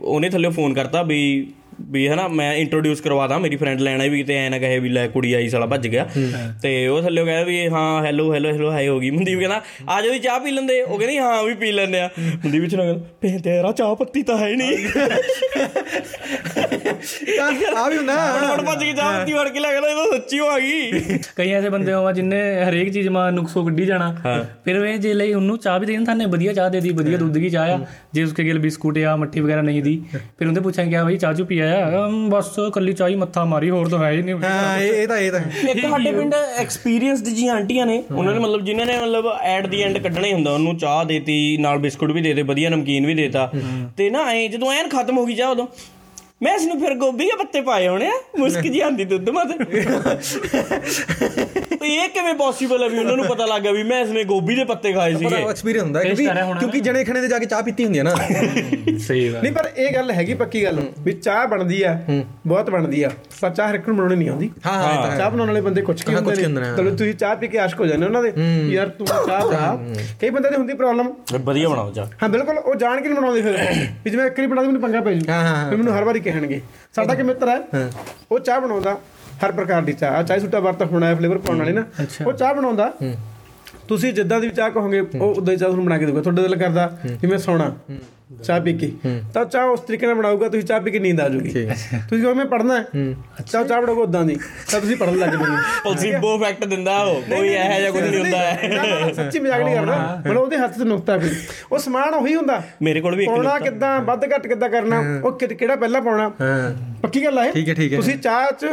ਉਹਨੇ 0.00 0.28
ਥੱਲੇ 0.30 0.48
ਫੋਨ 0.50 0.74
ਕਰਤਾ 0.74 0.99
ਵੀ 1.02 1.52
ਵੀ 1.90 2.06
ਹਨਾ 2.08 2.26
ਮੈਂ 2.28 2.52
ਇੰਟਰੋਡਿਊਸ 2.54 3.00
ਕਰਵਾ 3.00 3.26
ਦਾਂ 3.26 3.38
ਮੇਰੀ 3.40 3.56
ਫਰੈਂਡ 3.56 3.80
ਲੈਣਾ 3.80 4.04
ਵੀ 4.04 4.22
ਤੇ 4.22 4.36
ਐ 4.36 4.48
ਨਾ 4.48 4.58
ਕਹੇ 4.58 4.78
ਵੀ 4.78 4.88
ਲੈ 4.88 5.06
ਕੁੜੀ 5.08 5.32
ਆਈ 5.34 5.48
ਸਾਲਾ 5.48 5.66
ਭੱਜ 5.66 5.86
ਗਿਆ। 5.88 6.06
ਤੇ 6.62 6.86
ਉਹ 6.88 7.00
ਥੱਲੇ 7.02 7.24
ਕਹਿੰਦਾ 7.24 7.44
ਵੀ 7.44 7.66
ਹਾਂ 7.68 8.04
ਹੈਲੋ 8.04 8.32
ਹੈਲੋ 8.34 8.52
ਹੈਲੋ 8.52 8.70
ਹਾਈ 8.72 8.88
ਹੋ 8.88 8.98
ਗਈ। 9.00 9.10
ਮਨਦੀਪ 9.10 9.38
ਕਹਿੰਦਾ 9.38 9.60
ਆ 9.88 10.00
ਜਾਓ 10.02 10.12
ਜੀ 10.12 10.18
ਚਾਹ 10.18 10.38
ਪੀ 10.40 10.50
ਲੈਂਦੇ। 10.50 10.80
ਉਹ 10.82 10.98
ਕਹਿੰਦੀ 10.98 11.18
ਹਾਂ 11.18 11.42
ਵੀ 11.44 11.54
ਪੀ 11.54 11.72
ਲੈਂਦੇ 11.72 12.00
ਆ। 12.00 12.08
ਮਨਦੀਪ 12.18 12.62
ਵਿੱਚ 12.62 12.74
ਨਾ 12.74 12.84
ਕਹਿੰਦਾ 12.84 13.04
ਪੇ 13.20 13.36
ਤੇਰਾ 13.44 13.72
ਚਾਹ 13.72 13.94
ਪੱਤੀ 13.96 14.22
ਤਾਂ 14.22 14.36
ਹੈ 14.38 14.50
ਨਹੀਂ। 14.56 14.76
ਆ 17.76 17.88
ਵੀ 17.88 17.96
ਹੁੰਦਾ। 17.96 18.14
ਫਟਾਫਟ 18.36 18.64
ਭੱਜ 18.66 18.84
ਕੇ 18.84 18.92
ਚਾਹ 18.92 19.18
ਪੱਤੀ 19.18 19.32
ਵੜ 19.32 19.48
ਕੇ 19.48 19.60
ਲੈ 19.60 19.70
ਗਿਆ 19.70 19.90
ਇਹ 19.90 19.96
ਤਾਂ 19.96 20.06
ਸੱਚੀ 20.12 20.38
ਹੋ 20.38 20.48
ਆ 20.48 20.58
ਗਈ। 20.58 21.18
ਕਈ 21.36 21.50
ਐਸੇ 21.52 21.68
ਬੰਦੇ 21.68 21.92
ਹੋਵਾ 21.92 22.12
ਜਿੰਨੇ 22.12 22.40
ਹਰੇਕ 22.64 22.92
ਚੀਜ਼ 22.92 23.08
ਮਾ 23.08 23.28
ਨੁਕਸੋ 23.30 23.64
ਕੱਢੀ 23.64 23.86
ਜਾਣਾ। 23.86 24.14
ਫਿਰ 24.64 24.78
ਵੇ 24.78 24.96
ਜੇ 24.98 25.14
ਲਈ 25.14 25.32
ਉਹਨੂੰ 25.34 25.58
ਚਾਹ 25.58 25.78
ਵੀ 25.80 25.86
ਦੇਣ 25.86 26.04
ਥਾਨੇ 26.04 26.26
ਵਧੀਆ 26.26 26.52
ਚਾਹ 26.52 26.70
ਦੇ 26.70 26.80
ਦੀ 26.80 26.90
ਵਧੀਆ 26.92 27.18
ਦੁੱਧ 27.18 27.32
ਦੀ 27.32 27.50
ਚਾਹ 27.50 27.70
ਆ। 27.70 27.78
ਜੇ 28.12 28.22
ਉਸਕੇ 28.22 28.44
ਗਿਲ 28.44 28.58
ਬਿਸਕੁਟ 28.58 28.98
ਆ 28.98 29.16
ਮੱਠੀ 29.16 29.40
ਵਗੈਰਾ 29.40 29.62
ਨਹੀਂ 29.62 29.82
ਦੀ। 29.82 30.00
ਫਿਰ 30.12 30.48
ਉਹਦੇ 30.48 30.60
ਪੁੱਛਾਂਗੇ 30.60 30.96
ਆ 30.96 31.04
ਭਾਈ 31.04 31.16
ਚਾਹ 31.16 31.32
ਚੂ 31.34 31.44
ਪੀਆ 31.44 31.69
ਆ 31.70 32.06
ਅਮ, 32.06 32.28
ਬਸ 32.30 32.50
ਕੱਲੀ 32.74 32.92
ਚਾਹ 32.92 33.08
ਹੀ 33.08 33.14
ਮੱਥਾ 33.14 33.44
ਮਾਰੀ 33.44 33.70
ਹੋਰ 33.70 33.88
ਤਾਂ 33.88 33.98
ਹੈ 33.98 34.10
ਹੀ 34.12 34.22
ਨਹੀਂ। 34.22 34.34
ਹਾਂ 34.34 34.78
ਇਹ 34.78 34.92
ਇਹ 34.92 35.06
ਤਾਂ 35.08 35.18
ਇਹ 35.18 35.30
ਤਾਂ 35.32 35.40
ਹੈ। 35.40 35.52
ਇੱਕ 35.70 35.80
ਸਾਡੇ 35.90 36.12
ਪਿੰਡ 36.12 36.34
ਐਕਸਪੀਰੀਅੰਸ 36.56 37.20
ਦੀ 37.20 37.30
ਜੀ 37.30 37.46
ਆਂਟੀਆਂ 37.48 37.86
ਨੇ 37.86 38.02
ਉਹਨਾਂ 38.12 38.32
ਨੇ 38.34 38.40
ਮਤਲਬ 38.40 38.64
ਜਿਨ੍ਹਾਂ 38.64 38.86
ਨੇ 38.86 38.96
ਮਤਲਬ 38.96 39.26
ਐਟ 39.42 39.66
ਦੀ 39.66 39.82
ਐਂਡ 39.82 39.98
ਕੱਢਣਾ 39.98 40.26
ਹੀ 40.26 40.32
ਹੁੰਦਾ 40.32 40.50
ਉਹਨੂੰ 40.50 40.76
ਚਾਹ 40.78 41.04
ਦੇਤੀ 41.04 41.56
ਨਾਲ 41.60 41.78
ਬਿਸਕੁਟ 41.78 42.12
ਵੀ 42.12 42.20
ਦੇਤੇ 42.20 42.42
ਵਧੀਆ 42.42 42.70
ਨਮਕੀਨ 42.70 43.06
ਵੀ 43.06 43.14
ਦੇਤਾ। 43.14 43.50
ਤੇ 43.96 44.10
ਨਾ 44.10 44.24
ਐ 44.30 44.46
ਜਦੋਂ 44.46 44.72
ਐਨ 44.72 44.88
ਖਤਮ 44.88 45.18
ਹੋ 45.18 45.26
ਗਈ 45.26 45.34
ਚਾਹ 45.34 45.50
ਉਦੋਂ 45.50 45.66
ਮੈਂ 46.40 46.52
ਇਸ 46.54 46.62
ਨੂੰ 46.66 46.78
ਫਿਰ 46.80 46.94
ਗੋਭੀ 46.94 47.24
ਦੇ 47.26 47.36
ਪੱਤੇ 47.38 47.60
ਪਾਏ 47.60 47.88
ਹੋਣੇ 47.88 48.06
ਆ 48.08 48.12
ਮੁਸਕ 48.38 48.66
ਜੀ 48.66 48.80
ਆਂਦੀ 48.80 49.04
ਦੁੱਧ 49.04 49.28
ਮਤ 49.30 49.50
ਇਹ 51.82 52.08
ਕਿਵੇਂ 52.08 52.32
ਪੋਸੀਬਲ 52.34 52.82
ਹੈ 52.82 52.88
ਵੀ 52.88 52.98
ਉਹਨਾਂ 52.98 53.16
ਨੂੰ 53.16 53.24
ਪਤਾ 53.26 53.46
ਲੱਗ 53.46 53.62
ਗਿਆ 53.62 53.72
ਵੀ 53.72 53.82
ਮੈਂ 53.82 54.00
ਇਸ 54.00 54.08
ਨੇ 54.10 54.22
ਗੋਭੀ 54.24 54.54
ਦੇ 54.56 54.64
ਪੱਤੇ 54.64 54.92
ਖਾਏ 54.92 55.12
ਪਰ 55.14 55.18
ਸੀਗੇ? 55.20 55.42
ਐਕਸਪੀਰੀਅੰਸ 55.42 55.84
ਹੁੰਦਾ 55.84 56.02
ਕਿਉਂਕਿ 56.02 56.26
ਕਿਉਂਕਿ 56.60 56.80
ਜਣੇ 56.80 57.04
ਖਣੇ 57.04 57.20
ਤੇ 57.20 57.28
ਜਾ 57.28 57.38
ਕੇ 57.38 57.46
ਚਾਹ 57.46 57.62
ਪੀਤੀ 57.62 57.84
ਹੁੰਦੀ 57.84 57.98
ਹੈ 57.98 58.04
ਨਾ। 58.04 58.14
ਸਹੀ 58.14 59.32
ਗੱਲ। 59.32 59.40
ਨਹੀਂ 59.42 59.52
ਪਰ 59.52 59.68
ਇਹ 59.76 59.92
ਗੱਲ 59.94 60.10
ਹੈਗੀ 60.10 60.34
ਪੱਕੀ 60.34 60.64
ਗੱਲ 60.64 60.80
ਵੀ 61.04 61.12
ਚਾਹ 61.12 61.46
ਬਣਦੀ 61.46 61.82
ਆ 61.82 61.92
ਬਹੁਤ 62.46 62.70
ਬਣਦੀ 62.70 63.02
ਆ। 63.02 63.10
ਪਰ 63.40 63.50
ਚਾਹ 63.50 63.68
ਹਰ 63.70 63.74
ਇੱਕ 63.74 63.88
ਨੂੰ 63.88 63.96
ਬਣਾਉਣੀ 63.96 64.16
ਨਹੀਂ 64.16 64.28
ਆਉਂਦੀ। 64.30 64.50
ਹਾਂ 64.66 64.72
ਹਾਂ 64.82 65.16
ਚਾਹ 65.18 65.30
ਬਣਾਉਣ 65.30 65.48
ਵਾਲੇ 65.48 65.60
ਬੰਦੇ 65.60 65.82
ਕੁਛ 65.82 66.02
ਕੀ 66.04 66.14
ਹੁੰਦੇ 66.14 66.46
ਨੇ। 66.46 66.64
ਚਲੋ 66.76 66.90
ਤੁਸੀਂ 66.90 67.14
ਚਾਹ 67.14 67.34
ਪੀ 67.36 67.48
ਕੇ 67.48 67.58
ਆਸ਼ਕ 67.58 67.80
ਹੋ 67.80 67.86
ਜਾਂਦੇ 67.86 68.06
ਉਹਨਾਂ 68.06 68.22
ਦੇ 68.22 68.32
ਯਾਰ 68.72 68.88
ਤੂੰ 68.98 69.06
ਚਾਹ 69.06 69.46
ਬਣਾ। 69.46 69.76
ਕਈ 70.20 70.30
ਬੰਦੇ 70.30 70.48
ਦੀ 70.50 70.56
ਹੁੰਦੀ 70.56 70.74
ਪ੍ਰੋਬਲਮ 70.74 71.12
ਵਧੀਆ 71.40 71.68
ਬਣਾਓ 71.68 71.90
ਚਾਹ। 71.92 72.06
ਹਾਂ 72.22 72.28
ਬਿਲਕੁਲ 72.28 72.58
ਉਹ 72.58 72.74
ਜਾਣ 72.76 73.00
ਕੇ 73.00 73.08
ਨਹੀਂ 73.08 73.18
ਬਣਾਉਂਦੇ 73.18 73.42
ਫਿਰ। 73.42 73.56
ਵੀ 74.04 74.10
ਜਿਵੇਂ 74.10 74.26
ਇੱਕ 74.26 74.38
ਵਾਰੀ 74.38 74.46
ਬਣਾ 74.46 74.62
ਦੇ 74.62 74.66
ਮੈਨੂੰ 74.66 74.82
ਪੰਗਾ 74.82 75.00
ਪੈ 75.00 75.12
ਜੂ। 75.12 75.30
ਹਾਂ, 75.30 75.40
ਹਾਂ, 75.42 75.56
ਹਾਂ। 75.56 75.68
ਫਿਰ 75.68 75.78
ਮੈਨੂੰ 75.78 75.96
ਹਰ 75.98 76.04
ਵਾਰੀ 76.04 76.20
ਕਹਿਣਗੇ। 76.32 76.60
ਸਾਡਾ 76.92 77.14
ਕਿ 77.14 77.22
ਮਿੱਤਰ 77.22 77.48
ਹੈ? 77.48 77.90
ਉਹ 78.32 78.38
ਚਾਹ 78.40 78.60
ਬਣਾਉਂਦਾ 78.60 78.98
ਹਰ 79.44 79.52
ਪ੍ਰਕਾਰ 79.52 79.82
ਦੀ 79.82 79.92
ਚਾਹ। 79.92 80.22
ਚਾਹ 80.22 80.38
ਸੁੱਟਾ 80.38 80.60
ਵਰਤਾ 80.60 80.84
ਹੋਣਾ 80.84 81.06
ਹੈ 81.06 81.14
ਫਲੇਵਰ 81.14 81.38
ਪਾਉਣ 81.38 81.58
ਵਾਲੀ 81.58 81.72
ਨਾ। 81.72 81.84
ਉਹ 82.26 82.32
ਚਾਹ 82.32 82.54
ਬਣਾਉਂਦਾ। 82.54 82.92
ਤੁਸੀਂ 83.88 84.12
ਜਿੱਦਾਂ 84.12 84.40
ਦੀ 84.40 84.50
ਚਾਹ 84.50 84.70
ਕਹੋਗੇ 84.70 85.00
ਉਹ 85.00 85.34
ਉਦਾਂ 85.34 85.54
ਹੀ 85.54 85.58
ਚਾਹ 85.58 85.68
ਤੁਹਾਨੂੰ 85.68 85.84
ਬਣਾ 85.84 85.98
ਕੇ 85.98 86.06
ਦੇਊਗਾ। 86.06 86.20
ਤੁਹਾਡਾ 86.20 86.42
ਦਿਲ 86.42 86.56
ਕਰਦਾ 86.56 86.98
ਮੈਂ 87.30 87.38
ਸੌਣਾ। 87.38 87.74
ਚਾਹ 88.30 88.60
ਪੀ 88.60 88.72
ਕੇ। 88.78 88.90
ਤਾਂ 89.34 89.44
ਚਾਹ 89.44 89.66
ਉਸ 89.66 89.80
ਤਰੀਕੇ 89.80 90.06
ਨਾਲ 90.06 90.14
ਬਣਾਊਗਾ 90.14 90.48
ਤੁਸੀਂ 90.48 90.66
ਚਾਹ 90.66 90.80
ਪੀ 90.80 90.90
ਕੇ 90.90 90.98
ਨੀਂਦ 90.98 91.20
ਆ 91.20 91.28
ਜਾਊਗੀ 91.28 91.50
ਤੁਸੀਂ 91.50 92.22
ਕਹੋ 92.22 92.34
ਮੈਂ 92.34 92.44
ਪੜ੍ਹਨਾ 92.46 92.76
ਹੈ। 92.76 92.84
ਚਾਹ 93.42 93.64
ਚਾਹ 93.64 93.80
ਬਣਾਊਗਾ 93.82 94.02
ਉਦਾਂ 94.02 94.22
ਦੀ। 94.24 94.36
ਤਾਂ 94.70 94.80
ਤੁਸੀਂ 94.80 94.96
ਪੜ੍ਹਨ 94.96 95.18
ਲੱਗ 95.18 95.30
ਜਾਓਗੇ। 95.30 95.56
ਪਲਸੀਬੋ 95.84 96.34
ਇਫੈਕਟ 96.36 96.64
ਦਿੰਦਾ 96.64 96.98
ਉਹ। 97.04 97.20
ਕੋਈ 97.22 97.48
ਇਹੋ 97.48 97.78
ਜਿਹਾ 97.78 97.90
ਕੁਝ 97.90 98.02
ਨਹੀਂ 98.02 98.20
ਹੁੰਦਾ। 98.20 98.38
ਹੈ 98.38 99.12
ਸੱਚੀ 99.14 99.38
ਮਜ਼ਾਕ 99.38 99.62
ਨਹੀਂ 99.62 99.74
ਕਰਦਾ 99.76 100.20
ਮਤਲਬ 100.20 100.38
ਉਹਦੇ 100.38 100.58
ਹੱਥ 100.58 100.78
'ਚ 100.78 100.82
ਨੁਕਤਾ 100.82 101.16
ਕੋਈ 101.18 101.30
ਉਹ 101.72 101.78
ਸਮਾਨ 101.78 102.14
ਉਹੀ 102.14 102.34
ਹੁੰਦਾ। 102.34 102.62
ਮੇਰੇ 102.82 103.00
ਕੋਲ 103.00 103.16
ਵੀ 103.16 103.24
ਇੱਕ 103.24 103.32
ਪਾਉਣਾ 103.32 103.58
ਕਿੱਦਾਂ 103.58 104.00
ਵੱਧ 104.02 104.24
ਘੱਟ 104.34 104.46
ਕਿੱਦਾਂ 104.46 104.68
ਕਰਨਾ 104.68 105.02
ਉਹ 105.24 105.38
ਕਿਹੜਾ 105.38 105.76
ਪਹਿਲਾਂ 105.76 106.02
ਪਾਉਣਾ। 106.02 106.28
ਪੱਕੀ 107.02 107.24
ਗੱਲ 107.24 107.38
ਹੈ। 107.38 107.50
ਤੁਸੀਂ 107.96 108.16
ਚਾਹ 108.18 108.50
'ਚ 108.52 108.66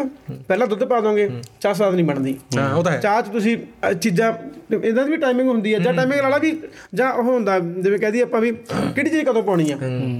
ਪਹਿਲਾਂ 0.48 0.68
ਦੁੱਧ 0.68 0.84
ਪਾ 0.84 1.00
ਦੋਗੇ 1.02 1.30
ਚਾਹ 1.62 1.74
ਸਵਾਦ 1.74 1.94
ਨਹੀਂ 1.96 2.06
ਬਣਦੀ। 2.06 2.38
ਹਾਂ 2.58 2.74
ਉਹ 2.76 2.84
ਤਾਂ 2.84 2.92
ਹੈ। 2.92 3.00
ਚਾਹ 3.00 3.22
'ਚ 3.22 3.30
ਤੁਸੀਂ 3.30 3.58
ਚੀਜ਼ਾਂ 4.02 4.34
ਇਹਦਾ 4.76 5.04
ਵੀ 5.04 5.18
ਟਾਈਮਿੰਗ 5.18 5.50
ਹੁੰਦੀ 5.50 5.74
ਹੈ। 5.74 5.80
ਜਾਂ 5.80 5.94
ਟਾਈਮਿੰਗ 5.94 6.22
ਵਾਲਾ 6.22 6.38
ਵੀ 6.38 6.56
ਜਾਂ 6.96 7.12
ਉਹ 7.12 7.24
ਹੁੰਦਾ 7.24 7.60
ਜਿਵੇਂ 7.60 8.00
ਕਹਦੀ 8.00 8.22
ਆਪਾਂ 8.22 8.42
ਵੀ 8.42 8.52
ਕਿਹੜੀ 8.52 9.10
ਚੀਜ਼ 9.10 9.26
ਕਦੋਂ 9.26 9.44
ਪਾਉਣੀ 9.48 9.72
ਆ? 9.72 9.78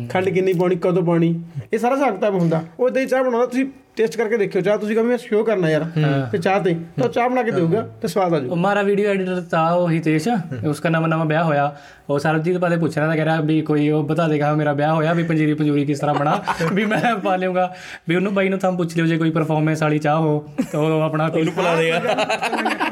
ਖੰਡ 0.10 0.30
ਕਿੰਨੀ 0.30 0.54
ਪਾਉਣੀ? 0.54 0.76
ਕਦੋਂ 0.76 1.04
ਪਾਉਣੀ? 1.04 1.40
ਇਹ 1.74 1.78
ਸਾਰਾ 1.78 1.96
ਹਿਸਾਬ 1.96 2.16
ਕਿਤਾਬ 2.16 2.36
ਹੁੰਦਾ। 2.36 2.64
ਉਹ 2.80 2.90
ਇਦਾਂ 2.90 3.02
ਹੀ 3.02 3.08
ਚਾਹ 3.08 3.24
ਬਣਾਉਂਦਾ। 3.24 3.46
ਤੁਸੀਂ 3.46 3.66
ਟੈਸਟ 3.98 4.18
ਕਰਕੇ 4.18 4.38
ਦੇਖਿਓ 4.38 4.62
ਚਾਹ 4.62 4.78
ਤੁਸੀਂ 4.78 4.96
ਕਹਿੰਦੇ 4.96 5.18
ਸ਼ੋ 5.18 5.44
ਕਰਨਾ 5.44 5.70
ਯਾਰ 5.70 5.84
ਤੇ 6.32 6.38
ਚਾਹ 6.38 6.60
ਤੇ 6.64 6.76
ਤਾਂ 7.00 7.08
ਚਾਹ 7.10 7.30
ਬਣਾ 7.30 7.44
ਕੇ 7.44 7.52
ਦੇਊਗਾ 7.52 7.82
ਤੇ 8.02 8.08
ਸਵਾਦ 8.08 8.34
ਆ 8.34 8.40
ਜਾਊ। 8.40 8.54
ਹਮਾਰਾ 8.54 8.82
ਵੀਡੀਓ 8.82 9.10
ਐਡੀਟਰ 9.10 9.42
ਤਾਂ 9.52 9.70
ਉਹ 9.72 9.90
ਹਿਤੇਸ਼ 9.92 10.28
ਉਸਕਾ 10.66 10.90
ਨਵਾਂ 10.90 11.08
ਨਵਾਂ 11.10 11.26
ਵਿਆਹ 11.26 11.44
ਹੋਇਆ। 11.44 11.76
ਉਹ 12.10 12.20
ਸਰਬਜੀਤ 12.20 12.58
ਬਾਰੇ 12.58 12.76
ਪੁੱਛ 12.78 12.98
ਰਿਹਾ 12.98 13.08
ਤਾਂ 13.08 13.16
ਕਹਿ 13.16 13.26
ਰਿਹਾ 13.26 13.40
ਵੀ 13.42 13.62
ਕੋਈ 13.62 13.90
ਉਹ 13.90 14.04
ਬਤਾ 14.04 14.28
ਦੇਗਾ 14.28 14.54
ਮੇਰਾ 14.56 14.74
ਵਿਆਹ 14.74 14.94
ਹੋਇਆ 14.96 15.14
ਵੀ 15.14 15.24
ਪੰਜੀਰੀ 15.24 15.54
ਪੰਜੂਰੀ 15.54 15.86
ਕਿਸ 15.86 16.00
ਤਰ੍ਹਾਂ 16.00 16.16
ਬਣਾ 16.16 16.42
ਵੀ 16.74 16.86
ਮੈਂ 16.86 17.16
ਪਾ 17.16 17.36
ਲਵਾਂਗਾ 17.36 17.74
ਵੀ 18.10 18.16
ਉਹਨੂੰ 18.16 18.34
ਬਾਈ 18.34 18.50
ਨੂੰ 18.50 18.60
ਤਾਂ 18.60 18.72
ਪੁੱਛ 18.72 18.96
ਲਿਓ 18.98 19.06
ਜੇ 19.06 19.18
ਕੋਈ 19.18 19.32
ਪਰਫਾਰਮੈਂਸ 19.32 19.82
ਵਾਲੀ 19.84 20.00
ਚਾਹ 20.00 20.20
ਹੋ 20.20 20.40
ਤਾਂ 20.72 20.80
ਉਹ 20.80 21.02
ਆਪਣਾ 21.02 21.28
ਕੋਈ 21.30 21.50
ਪਲਾ 21.58 21.76
ਦੇਗਾ। 21.76 22.00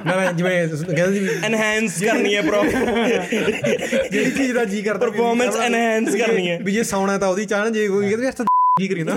ਨਾ 0.06 0.16
ਮੈਂ 0.18 0.34
ਜਿਵੇਂ 0.34 0.68
ਕਹਿੰਦਾ 0.68 1.12
ਸੀ 1.12 1.28
ਐਨਹਾਂਸ 1.44 2.02
ਕਰਨੀ 2.04 2.36
ਹੈ 2.36 2.42
ਪ੍ਰੋ 2.42 2.64
ਜਿਹੜੀ 2.64 4.32
ਚੀਜ਼ 4.32 4.54
ਦਾ 4.54 4.64
ਜੀ 4.66 4.82
ਕਰਦਾ 4.82 5.06
ਪਰਫਾਰਮੈਂਸ 5.08 5.56
ਐਨਹਾਂਸ 5.60 6.16
ਕਰਨੀ 6.16 6.50
ਹੈ। 6.50 6.58
ਵੀ 6.64 6.72
ਜੇ 6.72 6.84
ਸੌਣਾ 6.84 7.18
ਤਾਂ 7.18 7.28
ਉਹਦੀ 7.28 7.46
ਚਾਹ 7.46 7.64
ਨਾ 7.64 7.70
ਜੇ 7.70 7.88
ਕੋਈ 7.88 8.10
ਕਹਿੰਦਾ 8.10 8.44
ਕੀ 8.80 8.88
ਕਰੀਂਦਾ? 8.88 9.14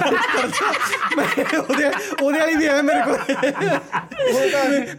ਮੈਂ 1.17 1.25
ਉਹਦੇ 1.59 1.87
ਉਹਦੇ 2.23 2.39
ਵਾਲੀ 2.39 2.55
ਵੀ 2.57 2.67
ਹੈ 2.67 2.83
ਮੇਰੇ 2.83 3.01
ਕੋਲ। 3.05 3.17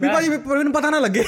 ਵੀ 0.00 0.08
ਭਾਜੀ 0.08 0.28
ਮੈਨੂੰ 0.28 0.72
ਪਤਾ 0.72 0.90
ਨਾ 0.90 0.98
ਲੱਗੇ। 1.00 1.24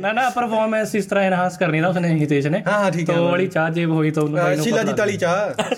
ਨਾ 0.00 0.12
ਨਾ 0.12 0.28
ਪਰਫਾਰਮੈਂਸ 0.30 0.94
ਇਸ 0.94 1.06
ਤਰ੍ਹਾਂ 1.06 1.24
ਇਨਹਾਂਸ 1.24 1.56
ਕਰਨੀ 1.58 1.80
ਦਾ 1.80 1.88
ਉਸਨੇ 1.88 2.08
ਹਿਤੇਸ਼ 2.20 2.46
ਨੇ। 2.46 2.62
ਹਾਂ 2.66 2.90
ਠੀਕ 2.92 3.10
ਹੈ 3.10 3.14
ਤੋ 3.14 3.24
ਵਾਲੀ 3.28 3.46
ਚਾਹ 3.46 3.70
ਜੇਬ 3.70 3.90
ਹੋਈ 3.90 4.10
ਤਾਂ 4.10 4.22
ਉਹਨੂੰ 4.22 4.38
ਭਾਈ 4.38 4.56
ਨੂੰ 4.56 4.64
ਸ਼ੀਲਾ 4.64 4.82
ਜੀ 4.82 4.92
ਤਾਲੀ 4.96 5.16
ਚਾਹ। 5.16 5.72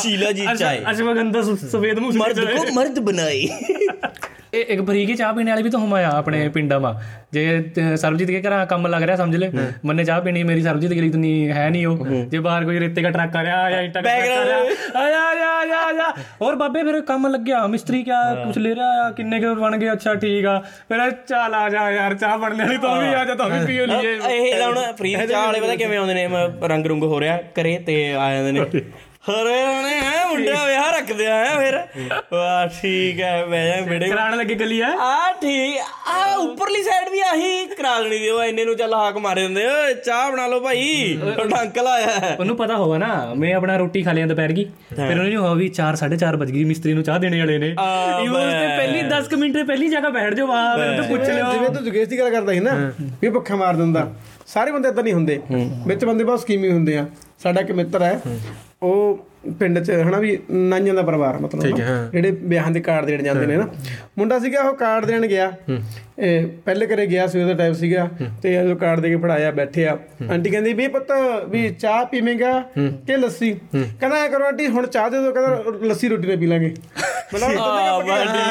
ਸ਼ੀਲਾ 0.00 0.30
ਜੀ 0.32 0.46
ਚਾਹ। 0.58 0.90
ਅਸ਼ਵਗੰਧਾ 0.92 1.42
ਸਫੇਦ 1.42 1.98
ਮੂੰਹ 1.98 2.12
ਮਰਦ 2.18 2.40
ਕੋ 2.44 2.72
ਮਰਦ 2.74 2.98
ਬਣਾਈ 3.10 3.48
ਇਹ 4.56 4.64
ਇੱਕ 4.68 4.82
ਫਰੀਕੀ 4.82 5.14
ਚਾਹ 5.14 5.32
ਪੀਣ 5.32 5.48
ਵਾਲੀ 5.48 5.62
ਵੀ 5.62 5.70
ਤਾਂ 5.70 5.80
ਹੁਮਾਇਆ 5.80 6.10
ਆਪਣੇ 6.10 6.48
ਪਿੰਡਾਂ 6.48 6.78
ਮਾ 6.80 6.92
ਜੇ 7.32 7.44
ਸਰਬਜੀਤ 7.96 8.28
ਕੇ 8.28 8.40
ਘਰਾਂ 8.42 8.64
ਕੰਮ 8.66 8.86
ਲੱਗ 8.86 9.02
ਰਿਹਾ 9.02 9.16
ਸਮਝ 9.16 9.36
ਲੈ। 9.36 9.50
ਮੰਨੇ 9.84 10.04
ਚਾਹ 10.04 10.20
ਪੀਣੀ 10.20 10.42
ਮੇਰੀ 10.42 10.62
ਸਰਬਜੀਤ 10.62 10.92
ਕੇ 10.92 11.00
ਲਈ 11.00 11.08
ਇਤਨੀ 11.08 11.50
ਹੈ 11.50 11.68
ਨਹੀਂ 11.70 11.86
ਉਹ। 11.86 12.06
ਜੇ 12.28 12.38
ਬਾਹਰ 12.38 12.64
ਕੋਈ 12.64 12.80
ਰੇਤੇ 12.80 13.02
ਦਾ 13.02 13.10
ਟਰੱਕ 13.10 13.36
ਆ 13.36 13.42
ਰਿਹਾ 13.42 13.70
ਜਾਂ 13.70 13.82
ਇੱਟਾਂ 13.82 14.02
ਦਾ 14.02 14.10
ਟਰੱਕ 14.10 14.30
ਆ 14.30 14.44
ਰਿਹਾ। 14.44 14.58
ਆਇਆ 15.02 15.20
ਆਇਆ 15.28 15.50
ਆਇਆ 15.58 15.80
ਆਇਆ 15.86 16.12
ਹੋਰ 16.42 16.54
ਬਾਬੇ 16.56 16.82
ਫਿਰ 16.82 17.00
ਕੰਮ 17.00 17.26
ਲੱਗਿਆ। 17.26 17.66
ਮਿਸਤਰੀ 17.66 18.02
ਕਿਆ 18.02 18.22
ਕੁਛ 18.44 18.58
ਲੈ 18.58 18.74
ਰਿਹਾ? 18.74 18.90
ਆ 19.06 19.10
ਕਿੰਨੇ 19.10 19.40
ਕੇ 19.40 19.54
ਬਣ 19.54 19.76
ਗਏ? 19.76 19.92
ਅੱਛਾ 19.92 20.14
ਠੀਕ 20.14 20.46
ਆ। 20.46 20.58
ਫਿਰ 20.88 21.10
ਚੱਲ 21.28 21.54
ਆ 21.54 21.68
ਜਾ 21.68 21.90
ਯਾਰ 21.90 22.14
ਚਾਹ 22.14 22.36
ਬਣਨੇ 22.38 22.64
ਵਾਲੀ 22.64 22.76
ਤੂੰ 22.76 22.98
ਵੀ 22.98 23.12
ਆ 23.14 23.24
ਜਾ 23.24 23.34
ਤੂੰ 23.34 23.50
ਵੀ 23.50 23.64
ਪੀਓ 23.66 23.86
ਲਈਏ। 23.86 24.14
ਇਹ 24.28 24.62
ਹੁਣ 24.62 24.78
ਫ੍ਰੀ 24.96 25.14
ਚਾਹ 25.28 25.44
ਵਾਲੇ 25.46 25.60
ਪਤਾ 25.60 25.74
ਕਿਵੇਂ 25.74 25.98
ਆਉਂਦੇ 25.98 26.14
ਨੇ? 26.14 26.28
ਰੰਗ 26.68 26.86
ਰੁੰਗ 26.86 27.02
ਹੋ 27.02 27.20
ਰਿਹਾ 27.20 27.36
ਕਰੇ 27.54 27.78
ਤੇ 27.78 27.96
ਆ 28.14 28.32
ਜਾਂਦੇ 28.34 28.52
ਨੇ। 28.52 28.60
ਹਰੇ 29.26 29.62
ਉਹਨੇ 29.62 29.94
ਹੈ 29.96 30.24
ਮੁੰਡਾ 30.28 30.64
ਵਿਆਹ 30.66 30.90
ਰੱਖਦੇ 30.92 31.26
ਆ 31.26 31.44
ਫਿਰ। 31.58 31.76
ਵਾਹ 32.32 32.66
ਠੀਕ 32.72 33.20
ਹੈ 33.20 33.44
ਮੈਂ 33.46 33.64
ਜਾ 33.66 33.80
ਬੇੜੇ 33.86 34.08
ਕਰਾਣ 34.08 34.36
ਲੱਗੇ 34.36 34.54
ਗਲੀ 34.54 34.80
ਆ? 34.80 34.88
ਆ 35.02 35.32
ਠੀਕ। 35.40 35.78
ਆ 36.08 36.34
ਉੱਪਰਲੀ 36.34 36.82
ਸਾਈਡ 36.82 37.08
ਵੀ 37.08 37.20
ਆਹੀ 37.20 37.66
ਕਰਾ 37.68 37.98
ਦੇਣੀ 38.02 38.18
ਦੀ 38.18 38.28
ਉਹ 38.28 38.42
ਇੰਨੇ 38.44 38.64
ਨੂੰ 38.64 38.76
ਚੱਲ 38.76 38.94
ਹਾਕ 38.94 39.16
ਮਾਰੇ 39.18 39.42
ਦਿੰਦੇ 39.42 39.64
ਓਏ 39.66 39.94
ਚਾਹ 40.04 40.30
ਬਣਾ 40.32 40.46
ਲਓ 40.46 40.60
ਭਾਈ। 40.60 41.16
ਤੁਹਾਡਾ 41.16 41.62
ਅੰਕਲ 41.62 41.86
ਆਇਆ। 41.86 42.34
ਉਹਨੂੰ 42.40 42.56
ਪਤਾ 42.56 42.76
ਹੋਗਾ 42.76 42.98
ਨਾ 42.98 43.08
ਮੈਂ 43.36 43.54
ਆਪਣਾ 43.54 43.76
ਰੋਟੀ 43.76 44.02
ਖਾ 44.02 44.12
ਲਿਆ 44.12 44.26
ਦੁਪਹਿਰ 44.26 44.52
ਦੀ। 44.52 44.64
ਫਿਰ 44.96 45.18
ਉਹਨੂੰ 45.18 45.44
ਹੋ 45.46 45.54
ਵੀ 45.54 45.68
4 45.78 45.96
4:30 45.96 46.36
ਵਜ 46.36 46.50
ਗਈ 46.52 46.64
ਮਿਸਤਰੀ 46.64 46.92
ਨੂੰ 46.92 47.02
ਚਾਹ 47.02 47.18
ਦੇਣੇ 47.18 47.40
ਵਾਲੇ 47.40 47.58
ਨੇ। 47.58 47.68
ਇਹ 47.68 48.28
ਉਸਤੇ 48.28 48.66
ਪਹਿਲੀ 48.76 49.02
10 49.10 49.28
ਕੁ 49.30 49.36
ਮਿੰਟ 49.36 49.56
ਪਹਿਲੀ 49.66 49.88
ਜਗ੍ਹਾ 49.88 50.10
ਬੈਠ 50.10 50.34
ਜਾਓ 50.34 50.46
ਵਾਹ 50.46 50.78
ਮੈਨੂੰ 50.78 50.96
ਤਾਂ 50.96 51.04
ਪੁੱਛ 51.08 51.28
ਲਿਓ। 51.28 51.52
ਜਿਵੇਂ 51.52 51.70
ਤੂੰ 51.70 51.84
ਜੁਗੇਸ਼ 51.84 52.08
ਦੀ 52.10 52.18
ਗੱਲ 52.18 52.30
ਕਰਦਾ 52.30 52.52
ਸੀ 52.52 52.60
ਨਾ 52.60 52.74
ਵੀ 53.22 53.30
ਭੁੱਖਾ 53.30 53.56
ਮਾਰ 53.56 53.76
ਦਿੰਦਾ। 53.76 54.06
ਸਾਰੇ 54.46 54.72
ਬੰਦੇ 54.72 54.88
ਇਦਾਂ 54.88 55.02
ਨਹੀਂ 55.04 55.14
ਹੁੰਦੇ। 55.14 55.40
ਵਿੱਚ 55.86 56.04
ਬੰਦੇ 56.04 56.24
ਬਹੁਤ 56.24 56.40
ਸਕੀਮੀ 56.40 56.70
ਹੁੰਦੇ 56.72 56.96
ਆ। 56.98 57.06
ਸਾਡਾ 57.42 57.60
ਇੱਕ 57.60 57.70
ਮਿੱਤਰ 57.72 58.02
ਹੈ। 58.02 58.20
ਉਹ 58.82 59.26
ਪਿੰਡ 59.58 59.78
'ਚ 59.78 59.90
ਹਨਾ 59.90 60.18
ਵੀ 60.18 60.38
ਨਾਈਆਂ 60.50 60.94
ਦਾ 60.94 61.02
ਪਰਿਵਾਰ 61.02 61.38
ਮਤਲਬ। 61.38 61.76
ਜਿਹੜੇ 62.12 62.30
ਵਿਆਹਾਂ 62.30 62.70
ਦੇ 62.70 62.80
ਕਾਰਡ 62.80 63.04
ਦੇਣ 63.04 63.22
ਜਾਂਦੇ 63.22 63.46
ਨੇ 63.46 63.56
ਨਾ। 63.56 63.68
ਮੁੰਡਾ 64.18 64.38
ਸੀਗਾ 64.38 64.62
ਉਹ 64.62 64.74
ਕਾਰਡ 64.74 65.04
ਦੇਣ 65.04 65.26
ਗਿਆ। 65.26 65.52
ਪਹਿਲੇ 66.18 66.86
ਘਰੇ 66.86 67.06
ਗਿਆ 67.06 67.26
ਸੀ 67.26 67.40
ਉਹਦਾ 67.40 67.54
ਟਾਈਮ 67.54 67.72
ਸੀਗਾ 67.74 68.08
ਤੇ 68.42 68.52
ਜਦੋਂ 68.52 68.76
ਕਾਰਡ 68.76 69.00
ਦੇ 69.00 69.08
ਕੇ 69.08 69.16
ਫੜਾਇਆ 69.16 69.50
ਬੈਠੇ 69.50 69.86
ਆ। 69.86 69.96
ਆਂਟੀ 70.32 70.50
ਕਹਿੰਦੀ 70.50 70.72
ਵੀ 70.72 70.86
ਪੁੱਤ 70.88 71.12
ਵੀ 71.48 71.68
ਚਾਹ 71.70 72.04
ਪੀਵੇਂਗਾ 72.04 72.52
ਕਿ 73.06 73.16
ਲੱਸੀ? 73.16 73.52
ਕਹਿੰਦਾ 73.74 74.16
ਐ 74.16 74.28
ਕਰੋ 74.28 74.44
ਆਂਟੀ 74.44 74.66
ਹੁਣ 74.68 74.86
ਚਾਹ 74.86 75.10
ਦੇ 75.10 75.20
ਦਿਓ 75.22 75.32
ਕਹਿੰਦਾ 75.32 75.86
ਲੱਸੀ 75.88 76.08
ਰੋਟੀ 76.08 76.28
ਨਾਲ 76.28 76.36
ਪੀ 76.36 76.46
ਲਾਂਗੇ। 76.46 76.74
ਮਤਲਬ 77.34 77.50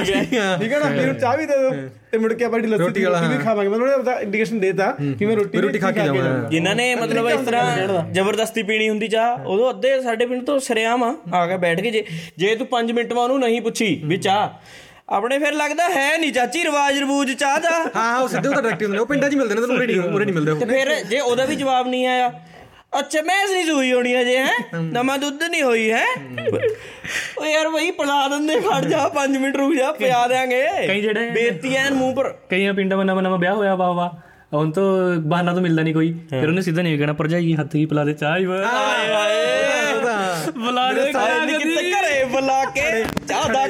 ਠੀਕ 0.06 0.34
ਹੈ। 0.34 0.58
ਠੀਕ 0.60 0.72
ਹੈ 0.74 0.80
ਨਾ 0.80 0.90
ਮੈਨੂੰ 0.90 1.16
ਚਾਹ 1.16 1.38
ਵੀ 1.38 1.46
ਦੇ 1.46 1.58
ਦਿਓ 1.58 1.72
ਤੇ 2.12 2.18
ਮੁੜ 2.18 2.32
ਕੇ 2.34 2.46
ਆਪਾਂ 2.46 2.60
ਜਿਹੜੀ 2.60 2.72
ਲੱਸੀ 2.72 2.92
ਦੀ 2.94 3.04
ਰੋਟੀ 3.06 3.28
ਵੀ 3.28 3.38
ਖਾਵਾਂਗੇ। 3.44 3.70
ਮਤਲਬ 3.70 3.82
ਉਹਨੇ 3.82 3.94
ਆਪਦਾ 3.94 4.20
ਇੰਡੀਕੇਸ਼ਨ 4.20 4.60
ਦੇਤਾ 4.60 4.92
ਕਿ 5.20 5.26
ਮੈਂ 5.26 5.36
ਰੋਟੀ 5.36 5.62
ਰੋਟੀ 5.62 5.80
ਖਾ 5.80 5.92
ਕੇ 5.92 6.06
ਜਾਵਾਂ। 6.06 6.50
ਜਿਨ੍ਹਾਂ 6.50 6.76
ਨੇ 6.76 6.94
ਮਤਲਬ 6.96 7.30
ਇਸ 7.30 7.46
ਤਰ੍ਹਾਂ 7.46 8.04
ਜ਼ਬਰਦਸਤੀ 8.14 8.64
ਪੀਣੀ 8.64 8.90
ਹੁੰਦੀ 8.90 9.08
ਚਾਹ 9.08 9.46
ਉਦੋਂ 9.46 9.70
ਅੱਧੇ 9.70 10.00
ਸਾਡੇ 10.02 10.26
ਪਿੰਡ 10.26 10.46
ਤੋਂ 10.46 10.60
ਸਰਿਆਮ 10.60 11.04
ਆ 11.04 11.14
ਆ 11.34 11.46
ਕੇ 11.48 11.58
ਬੈਠ 11.58 11.82
ਕੇ 11.82 11.92
ਜੇ 11.92 12.04
ਜੇ 12.38 12.56
ਤੂੰ 12.56 12.68
5 12.72 12.94
ਮਿੰਟ 12.94 13.14
ਮਾ 13.14 13.22
ਉਹਨੂੰ 13.22 13.40
ਨਹੀਂ 13.40 13.62
ਪੁੱਛੀ 13.62 13.94
ਵੀ 14.06 14.18
ਚਾਹ 14.18 14.48
ਆਪਣੇ 15.10 15.38
ਫਿਰ 15.40 15.54
ਲੱਗਦਾ 15.54 15.90
ਹੈ 15.90 16.18
ਨਹੀਂ 16.18 16.32
ਚਾਚੀ 16.34 16.64
ਰਿਵਾਜ 16.64 16.98
ਰਬੂਜ 17.00 17.32
ਚਾਹ 17.34 17.60
ਦਾ। 17.60 17.70
ਹਾਂ 17.96 18.20
ਉਹ 18.20 18.28
ਸਿੱਧੇ 18.28 18.50
ਉਹ 18.50 18.54
ਤਾਂ 18.54 18.62
ਡਾਇਰੈਕਟ 18.62 18.84
ਹੁੰਦੇ 18.84 18.94
ਨੇ 18.94 19.00
ਉਹ 19.02 19.06
ਪਿੰਡਾਂ 19.06 19.30
'ਚ 19.30 19.36
ਮਿਲਦੇ 19.36 19.56
ਨੇ 19.56 19.62
ਉਰੇ 19.66 19.88
ਨਹੀਂ 19.88 20.00
ਉਰੇ 20.02 20.26
ਨਹੀਂ 20.26 20.34
ਮਿਲਦੇ 20.34 20.52
ਉਹ। 20.52 20.60
ਤੇ 20.60 20.66
ਫਿਰ 20.66 21.04
ਜੇ 21.04 21.20
ਉਹਦਾ 21.20 21.46
ਵੀ 21.46 21.56
ਜਵਾਬ 21.56 21.88
ਨਹੀਂ 21.88 22.08
ਆਇਆ 22.08 22.32
ਅੱਛਾ 23.00 23.22
ਮੈਸ 23.22 23.52
ਨਹੀਂ 23.52 23.66
ਸੂਈ 23.66 23.92
ਹੋਣੀ 23.94 24.20
ਅਜੇ 24.22 24.38
ਹੈ? 24.38 24.52
ਨਵਾਂ 24.84 25.18
ਦੁੱਧ 25.18 25.44
ਨਹੀਂ 25.44 25.64
ਹੋਈ 25.64 25.92
ਹੈ? 25.92 26.06
ਓ 27.40 27.46
ਯਾਰ 27.46 27.70
ਬਈ 27.70 27.92
ਪਿਲਾ 27.92 28.28
ਦਿੰਦੇ 28.28 28.60
ਖੜ 28.62 28.84
ਜਾ 28.86 29.10
5 29.16 29.38
ਮਿੰਟ 29.40 29.56
ਰੁਕ 29.58 29.74
ਜਾ 29.76 29.92
ਪਿਆ 29.92 30.28
ਦੇਾਂਗੇ 30.28 30.62
ਕਈ 30.88 31.02
ਜਿਹੜੇ- 31.02 31.32
ਬੇਤੀ 31.34 31.76
ਐਨ 31.76 31.94
ਮੂੰਹ 31.94 32.16
ਪਰ। 32.16 32.34
ਕਈਆਂ 32.50 32.74
ਪਿੰਡਾਂ 32.74 32.98
ਵਿੱਚ 32.98 33.08
ਨਵਾਂ 33.08 33.24
ਨਵਾਂ 33.24 33.38
ਵਿਆਹ 33.38 33.56
ਹੋਇਆ 33.56 33.76
ਵਾ 33.76 33.92
ਵਾ 33.92 34.12
ਹੁਣ 34.54 34.72
ਤੋਂ 34.72 35.16
ਬਹਾਨਾ 35.22 35.54
ਤਾਂ 35.54 35.62
ਮਿਲਦਾ 35.62 35.84
ਨਹੀਂ 35.84 35.94
ਕੋਈ। 35.94 36.12
ਫਿਰ 36.30 36.48
ਉਹਨੇ 36.48 36.62
ਸਿੱਧਾ 36.62 36.82
ਨਹੀਂ 36.82 36.98
ਕਹਿਣਾ 36.98 37.14
ਭਰਜਾਈ 37.14 37.54
ਹੱਥ 37.56 37.76
ਹੀ 37.76 37.86
ਪਿਲਾ 37.86 38.04
ਦੇ 38.06 38.14
ਚਾਹ 38.14 38.38
ਹੀ 38.38 38.46
ਬੁਲਾ 38.46 38.72
ਦੇ 40.94 41.12
ਆਏ 41.16 41.46
ਨੀ 41.46 41.54
ਕਿਤੇ 41.54 41.92
ਘਰੇ 41.92 42.24
ਬੁਲਾ 42.26 42.64
ਕੇ 42.66 43.04
ਚਾਹ 43.28 43.50
ਦਾ 43.50 43.68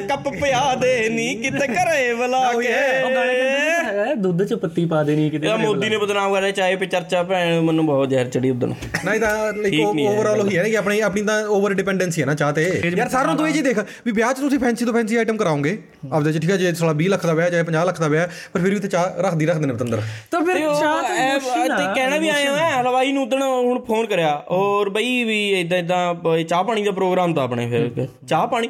ਕੱਪ 0.56 0.78
ਪਿਆ 0.80 0.98
ਦੇ 0.98 1.08
ਨੀ 1.08 1.34
ਕਿਤੇ 1.34 1.66
ਘਰੇ 1.66 2.14
ਬੁਲਾ 2.14 2.52
ਕੇ 2.52 2.72
ਹੈ 2.72 4.14
ਦੁੱਧ 4.14 4.42
ਚ 4.44 4.54
ਪੱਤੀ 4.54 4.84
ਪਾ 4.86 5.02
ਦੇਣੀ 5.02 5.30
ਕਿਤੇ 5.30 5.56
ਮੋਦੀ 5.56 5.88
ਨੇ 5.88 5.96
ਬਦਨਾਮ 5.96 6.34
ਕਰਿਆ 6.34 6.50
ਚਾਹੇ 6.50 6.76
ਪੇ 6.76 6.86
ਚਰਚਾ 6.86 7.22
ਭੈਣ 7.22 7.60
ਮੈਨੂੰ 7.60 7.86
ਬਹੁਤ 7.86 8.08
ਜ਼ਹਿਰ 8.08 8.28
ਚੜੀ 8.28 8.50
ਉਦੋਂ 8.50 8.68
ਨਹੀਂ 8.68 9.20
ਤਾਂ 9.20 9.52
ਲਾਈਕ 9.52 9.80
ਓਵਰਆਲ 9.80 10.40
ਉਹੀ 10.40 10.56
ਹੈ 10.56 10.62
ਨਾ 10.62 10.68
ਕਿ 10.68 10.76
ਆਪਣੀ 10.76 11.00
ਆਪਣੀ 11.00 11.22
ਤਾਂ 11.22 11.42
ਓਵਰ 11.46 11.74
ਡਿਪੈਂਡੈਂਸੀ 11.74 12.20
ਹੈ 12.20 12.26
ਨਾ 12.26 12.34
ਚਾਹ 12.34 12.52
ਤੇ। 12.52 12.62
ਯਾਰ 12.96 13.08
ਸਾਰਿਆਂ 13.08 13.26
ਨੂੰ 13.26 13.36
ਤੂੰ 13.36 13.48
ਇਹ 13.48 13.52
ਜੀ 13.54 13.62
ਦੇਖ 13.62 13.78
ਵੀ 14.06 14.12
ਵਿਆਹ 14.12 14.32
'ਚ 14.32 14.40
ਤੁਸੀਂ 14.40 14.58
ਫੈਂਸੀ 14.58 14.84
ਤੋਂ 14.84 14.94
ਫੈਂਸੀ 14.94 15.16
ਆਈਟਮ 15.16 15.36
ਕਰਾਓਗੇ। 15.36 15.76
ਆਪਦੇ 16.12 16.32
'ਚ 16.32 16.40
ਠੀਕ 16.40 16.50
ਹੈ 16.50 16.56
ਜੇ 16.56 16.72
ਸਾਲਾ 16.74 16.92
20 16.92 17.08
ਲੱਖ 17.08 17.26
ਦਾ 17.26 17.32
ਵਿਆਹ 17.34 17.50
ਚਾਹੇ 17.50 17.62
50 17.62 17.84
ਲੱਖ 17.86 18.00
ਦਾ 18.00 18.08
ਵਿਆਹ 18.08 18.26
ਪਰ 18.52 18.60
ਫਿਰ 18.60 18.74
ਵੀ 18.74 18.80
ਤੇ 18.80 18.88
ਚਾਹ 18.88 19.20
ਰੱਖਦੀ 19.20 19.46
ਰੱਖਦੇ 19.46 19.66
ਨੇ 19.66 19.74
ਪਤੰਦਰ। 19.74 20.02
ਤਾਂ 20.30 20.40
ਫਿਰ 20.40 20.58
ਚਾਹ 20.58 21.02
ਤੇ 21.02 21.84
ਕਹਿਣਾ 21.94 22.16
ਵੀ 22.16 22.28
ਆਏ 22.28 22.46
ਹੋਇਆ 22.48 22.68
ਹਲਵਾਈ 22.80 23.12
ਨੂੰ 23.12 23.22
ਉਦਣ 23.22 23.42
ਹੁਣ 23.42 23.80
ਫੋਨ 23.84 24.06
ਕਰਿਆ 24.06 24.32
ਔਰ 24.48 24.90
ਬਈ 24.90 25.22
ਵੀ 25.24 25.38
ਇਦਾਂ 25.60 25.78
ਇਦਾਂ 25.78 26.42
ਚਾਹ 26.48 26.64
ਪਾਣੀ 26.64 26.84
ਦਾ 26.84 26.90
ਪ੍ਰੋਗਰਾਮ 26.90 27.34
ਤਾਂ 27.34 27.44
ਆਪਣੇ 27.44 27.66
ਫਿਰ 27.70 28.06
ਚਾਹ 28.28 28.46
ਪਾਣੀ। 28.46 28.68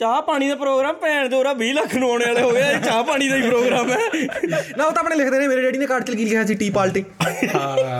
ਚਾਹ 0.00 0.22
ਪਾਣੀ 0.22 0.48
ਦਾ 0.48 0.54
ਪ੍ਰੋਗਰਾਮ 0.54 0.94
ਭੈਣ 0.94 1.28
ਦੇ 1.28 1.36
ਉਹਰਾ 1.36 1.54
20 1.64 1.72
ਲੱਖ 1.72 1.94
ਨੂੰ 1.94 2.10
ਆਉਣੇ 2.10 2.24
ਵਾਲੇ 2.26 2.42
ਹੋ 2.42 2.50
ਗਏ 2.50 2.62
ਚਾਹ 2.84 3.04
ਪਾਣੀ 3.04 3.28
ਦਾ 3.28 3.36
ਹੀ 3.36 3.42
ਪ੍ਰੋਗਰਾਮ 3.42 3.90
ਹੈ। 3.90 3.96
ਨਾ 4.78 4.84
ਉਹ 4.84 4.92
ਤਾਂ 4.92 5.02
ਆਪਣੇ 5.02 5.16
ਲਿਖਦੇ 5.16 5.38
ਨੇ 5.38 5.48
ਮੇਰੇ 5.48 5.62
ਡੈਡੀ 5.62 5.78
ਨੇ 5.78 5.86
ਕਾਰਡ 5.86 6.02
'ਚ 6.02 6.10
ਕੀ 6.10 6.24
ਲਿਖਿਆ 6.24 6.44
ਸੀ 6.44 6.54
ਟੀ 6.54 6.70
ਪਾਰਟੀ 6.70 7.04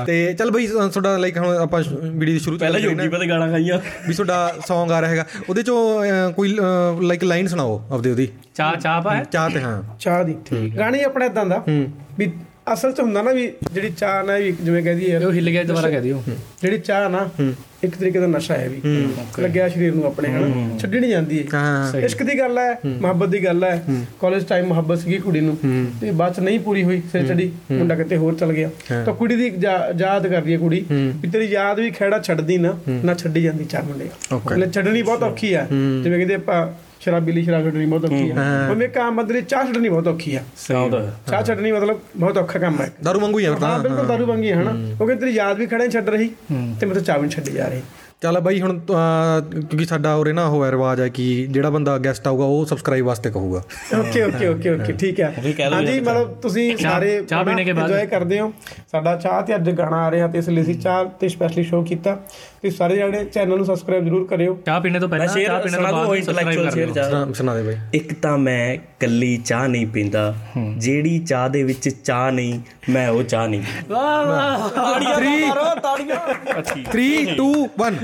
ਤੇ 0.06 0.32
ਚੱਲ 0.32 0.50
ਬਈ 0.50 0.66
ਤੁਹਾਡਾ 0.66 1.16
ਲਾਈਕ 1.16 1.38
ਹੁਣ 1.38 1.56
ਆਪਾਂ 1.56 1.82
ਵੀਡੀਓ 2.02 2.34
ਦੀ 2.34 2.38
ਸ਼ੁਰੂ 2.38 2.56
ਚ 2.56 2.60
ਪਹਿਲਾਂ 2.60 2.80
ਜੋਗੀ 2.80 3.08
ਪਤਾ 3.08 3.24
ਗਾਣਾ 3.28 3.50
ਖਾਈਆਂ। 3.50 3.78
ਵੀ 4.08 4.14
ਤੁਹਾਡਾ 4.14 4.54
Song 4.58 4.92
ਆ 4.92 5.00
ਰਿਹਾ 5.00 5.10
ਹੈਗਾ। 5.10 5.24
ਉਹਦੇ 5.48 5.62
ਚੋਂ 5.62 6.04
ਕੋਈ 6.32 6.58
ਲਾਈਕ 7.02 7.24
ਲਾਈਨ 7.24 7.46
ਸੁਣਾਓ 7.46 7.82
ਆਪਦੇ 7.92 8.10
ਉਹਦੀ। 8.10 8.28
ਚਾਹ 8.54 8.76
ਚਾਹ 8.76 9.02
ਪਾ। 9.02 9.16
ਹੈ 9.16 9.24
ਚਾਹ 9.24 9.50
ਤੇ 9.50 9.60
ਹਾਂ। 9.60 9.82
ਚਾਹ 10.00 10.24
ਦੀ। 10.24 10.36
ਗਾਣੀ 10.78 11.02
ਆਪਣਾ 11.02 11.24
ਇਦਾਂ 11.24 11.46
ਦਾ 11.46 11.64
ਵੀ 12.18 12.32
ਅਸਲ 12.72 12.92
ਚ 12.92 13.00
ਹੁੰਦਾ 13.00 13.22
ਨਾ 13.22 13.32
ਵੀ 13.32 13.52
ਜਿਹੜੀ 13.74 13.90
ਚਾਹ 13.90 14.24
ਨਾ 14.24 14.36
ਵੀ 14.36 14.52
ਜਿਵੇਂ 14.62 14.82
ਕਹਦੀ 14.82 15.10
ਯਾਰ 15.10 15.24
ਉਹ 15.24 15.32
ਹਿੱਲ 15.32 15.50
ਗਿਆ 15.50 15.62
ਦੁਬਾਰਾ 15.62 15.90
ਕਹਿ 15.90 16.00
ਦਿਓ। 16.00 16.22
ਜਿਹੜੀ 16.62 16.78
ਚਾਹ 16.78 17.10
ਨਾ 17.10 17.28
ਇੱਕ 17.84 17.96
ਤਰੀਕੇ 17.96 18.20
ਦਾ 18.20 18.26
ਨਸ਼ਾ 18.26 18.54
ਹੈ 18.54 18.68
ਵੀ। 18.68 19.06
ਲੱਗਿਆ 19.40 19.68
ਸਰੀਰ 19.68 19.94
ਨੂੰ 19.94 20.04
ਆਪਣੇ 20.04 20.28
ਹਨਾ 20.28 20.78
ਛੱਡੀ 20.78 21.00
ਨਹੀਂ 21.00 21.10
ਜਾਂਦੀ। 21.10 21.44
ਹਾਂ। 21.54 21.98
ਇਸ਼ਕ 21.98 22.22
ਦੀ 22.22 22.38
ਗੱਲ 22.38 22.58
ਹੈ 22.58 22.80
ਮੁਹੱਬਤ 22.86 23.28
ਦੀ 23.28 23.44
ਗੱਲ 23.44 23.64
ਹੈ। 23.64 23.84
ਕਾਲਜ 24.20 24.44
ਟਾਈਮ 24.44 24.66
ਮੁਹੱਬਤ 24.66 24.98
ਸੀਗੀ 24.98 25.18
ਕੁੜੀ 25.18 25.40
ਨੂੰ। 25.40 25.58
ਤੇ 26.00 26.10
ਬਾਅਦ 26.10 26.34
ਚ 26.34 26.40
ਨਹੀਂ 26.40 26.60
ਪੂਰੀ 26.60 26.84
ਹੋਈ 26.84 27.02
ਸਿਰ 27.12 27.26
ਚੜੀ। 27.26 27.52
ਮੁੰਡਾ 27.72 27.94
ਕਿਤੇ 27.94 28.16
ਹੋਰ 28.16 28.34
ਚਲ 28.34 28.52
ਗਿਆ। 28.52 28.70
ਤਾਂ 29.04 29.14
ਕੁੜੀ 29.14 29.36
ਦੀ 29.36 29.52
ਯਾਦ 29.98 30.26
ਕਰਦੀ 30.26 30.52
ਹੈ 30.52 30.58
ਕੁੜੀ 30.58 30.84
ਵੀ 30.92 31.30
ਤੇਰੀ 31.30 31.44
ਯਾਦ 31.44 31.80
ਵੀ 31.80 31.90
ਖੇੜਾ 31.90 32.18
ਛੱਡਦੀ 32.18 32.58
ਨਾ 32.58 32.78
ਨਾ 32.88 33.14
ਛੱਡੀ 33.14 33.42
ਜਾਂਦੀ 33.42 33.64
ਚਾਹ 33.64 33.82
ਮੁੰਡੇ. 33.82 34.08
ਮਤਲਬ 34.34 34.72
ਛੱਡਣੀ 34.72 35.02
ਬਹੁਤ 35.02 35.22
ਔਖੀ 35.22 35.54
ਹੈ। 35.54 35.68
ਜਿਵੇਂ 36.02 36.18
ਕਹਿੰਦੇ 36.18 36.34
ਆਪਾਂ 36.34 36.89
ਸ਼ਰਾਬੀ 37.00 37.32
ਲਈ 37.32 37.42
ਸ਼ਰਾਬ 37.42 37.64
ਛੱਡਣੀ 37.64 37.86
ਬਹੁਤ 37.86 38.04
ਔਖੀ 38.04 38.30
ਹੈ 38.30 38.68
ਉਹਨੇ 38.70 38.88
ਕੰਮ 38.88 39.20
ਲਈ 39.20 39.42
ਚਾਹ 39.42 39.64
ਛੱਡਣੀ 39.66 39.88
ਬਹੁਤ 39.88 40.08
ਔਖੀ 40.08 40.36
ਹੈ। 40.36 40.44
ਚਾਹ 41.30 41.42
ਛੱਡਣੀ 41.42 41.72
ਮਤਲਬ 41.72 42.00
ਬਹੁਤ 42.16 42.38
ਔਖਾ 42.38 42.58
ਕੰਮ 42.58 42.80
ਹੈ। 42.80 42.90
ਦਾਰੂ 43.04 43.20
ਮੰਗੂ 43.20 43.40
ਯਾਰ 43.40 43.52
ਹਾਂ 43.52 43.60
ਤਾਂ। 43.60 43.78
ਬਿਲਕੁਲ 43.78 44.06
ਦਾਰੂ 44.06 44.26
ਵਾਂਗੀ 44.26 44.50
ਹੈ 44.52 44.62
ਹਨਾ। 44.62 44.72
ਕਿਉਂਕਿ 44.96 45.14
ਤੇਰੀ 45.14 45.30
ਯਾਦ 45.30 45.58
ਵੀ 45.58 45.66
ਖੜੇ 45.66 45.88
ਛੱਡ 45.88 46.08
ਰਹੀ? 46.08 46.30
ਤੇ 46.80 46.86
ਮੈਂ 46.86 46.94
ਤਾਂ 46.94 47.02
ਚਾਹ 47.02 47.18
ਵੀ 47.18 47.28
ਛੱਡੀ 47.28 47.52
ਜਾ 47.52 47.68
ਰਹੀ। 47.68 47.82
ਚੱਲ 48.22 48.38
ਬਾਈ 48.40 48.60
ਹੁਣ 48.60 48.78
ਕਿਉਂਕਿ 48.78 49.84
ਸਾਡਾ 49.84 50.14
ਉਰੇ 50.14 50.32
ਨਾ 50.32 50.46
ਹੋਇਆ 50.48 50.70
ਰਿਵਾਜ 50.70 51.00
ਹੈ 51.00 51.08
ਕਿ 51.08 51.24
ਜਿਹੜਾ 51.50 51.70
ਬੰਦਾ 51.70 51.96
ਗੈਸਟ 51.98 52.26
ਆਊਗਾ 52.28 52.44
ਉਹ 52.44 52.64
ਸਬਸਕ੍ਰਾਈਬ 52.66 53.06
ਵਾਸਤੇ 53.06 53.30
ਕਹੂਗਾ। 53.30 53.62
ਓਕੇ 53.98 54.22
ਓਕੇ 54.22 54.48
ਓਕੇ 54.48 54.70
ਓਕੇ 54.70 54.92
ਠੀਕ 54.92 55.20
ਹੈ। 55.20 55.32
ਹਾਂਜੀ 55.72 56.00
ਮਤਲਬ 56.00 56.34
ਤੁਸੀਂ 56.42 56.76
ਸਾਰੇ 56.76 57.22
ਚਾਹ 57.28 57.44
ਪੀਣੇ 57.44 57.64
ਕੇ 57.64 57.72
ਬਾਅਦ। 57.72 57.90
ਇੰਜੋਏ 57.90 58.06
ਕਰਦੇ 58.06 58.40
ਹੋ। 58.40 58.52
ਸਾਡਾ 58.92 59.16
ਚਾਹ 59.16 59.40
ਤੇ 59.42 59.54
ਅੱਜ 59.54 59.70
ਗਾਣਾ 59.70 59.96
ਆ 59.96 60.10
ਰਿਹਾ 60.10 60.26
ਤੇ 60.28 60.38
ਇਸ 60.38 60.48
ਲਈ 60.48 60.62
ਅਸੀਂ 60.62 60.74
ਚਾਹ 60.74 61.04
ਤੇ 61.20 61.28
ਸਪੈਸ਼ਲੀ 61.28 61.64
ਸ਼ੋਅ 61.64 61.84
ਕੀਤਾ। 61.84 62.16
ਤੇ 62.62 62.70
ਸਾਰੇ 62.70 62.96
ਜਿਹੜੇ 62.96 63.24
ਚੈਨਲ 63.24 63.56
ਨੂੰ 63.56 63.66
ਸਬਸਕ੍ਰਾਈਬ 63.66 64.04
ਜ਼ਰੂਰ 64.04 64.26
ਕਰਿਓ। 64.26 64.58
ਚਾਹ 64.66 64.80
ਪੀਣੇ 64.80 65.00
ਤੋਂ 65.00 65.08
ਪਹਿਲਾਂ 65.08 65.26
ਚਾਹ 65.26 65.60
ਪੀਣੇ 65.62 65.76
ਤੋਂ 65.76 65.92
ਬਾਅਦ 65.92 66.22
ਸਬਸਕ੍ਰਾਈਬ 66.22 66.62
ਕਰ 66.64 66.70
ਸੁਣਾ- 66.94 67.34
ਸੁਣਾ 67.34 67.54
ਦੇ 67.54 67.62
ਬਾਈ। 67.62 67.76
ਇੱਕ 67.94 68.14
ਤਾਂ 68.14 68.38
ਮੈਂ 68.38 68.76
ਕੱਲੀ 69.00 69.36
ਚਾਹ 69.36 69.68
ਨਹੀਂ 69.68 69.86
ਪੀਂਦਾ। 69.86 70.34
ਜਿਹੜੀ 70.78 71.18
ਚਾਹ 71.18 71.48
ਦੇ 71.48 71.62
ਵਿੱਚ 71.62 71.88
ਚਾਹ 71.88 72.30
ਨਹੀਂ 72.30 72.60
ਮੈਂ 72.88 73.08
ਉਹ 73.08 73.22
ਚਾਹ 73.22 73.48
ਨਹੀਂ 73.48 73.62
ਵਾਹ 73.88 74.26
ਵਾਹ 74.26 74.68
ਤਾੜੀਆਂ 74.68 75.46
ਮਾਰੋ 75.46 75.80
ਤਾੜੀਆਂ। 75.80 76.34
3 76.92 77.36
2 77.36 77.66
1 77.66 77.94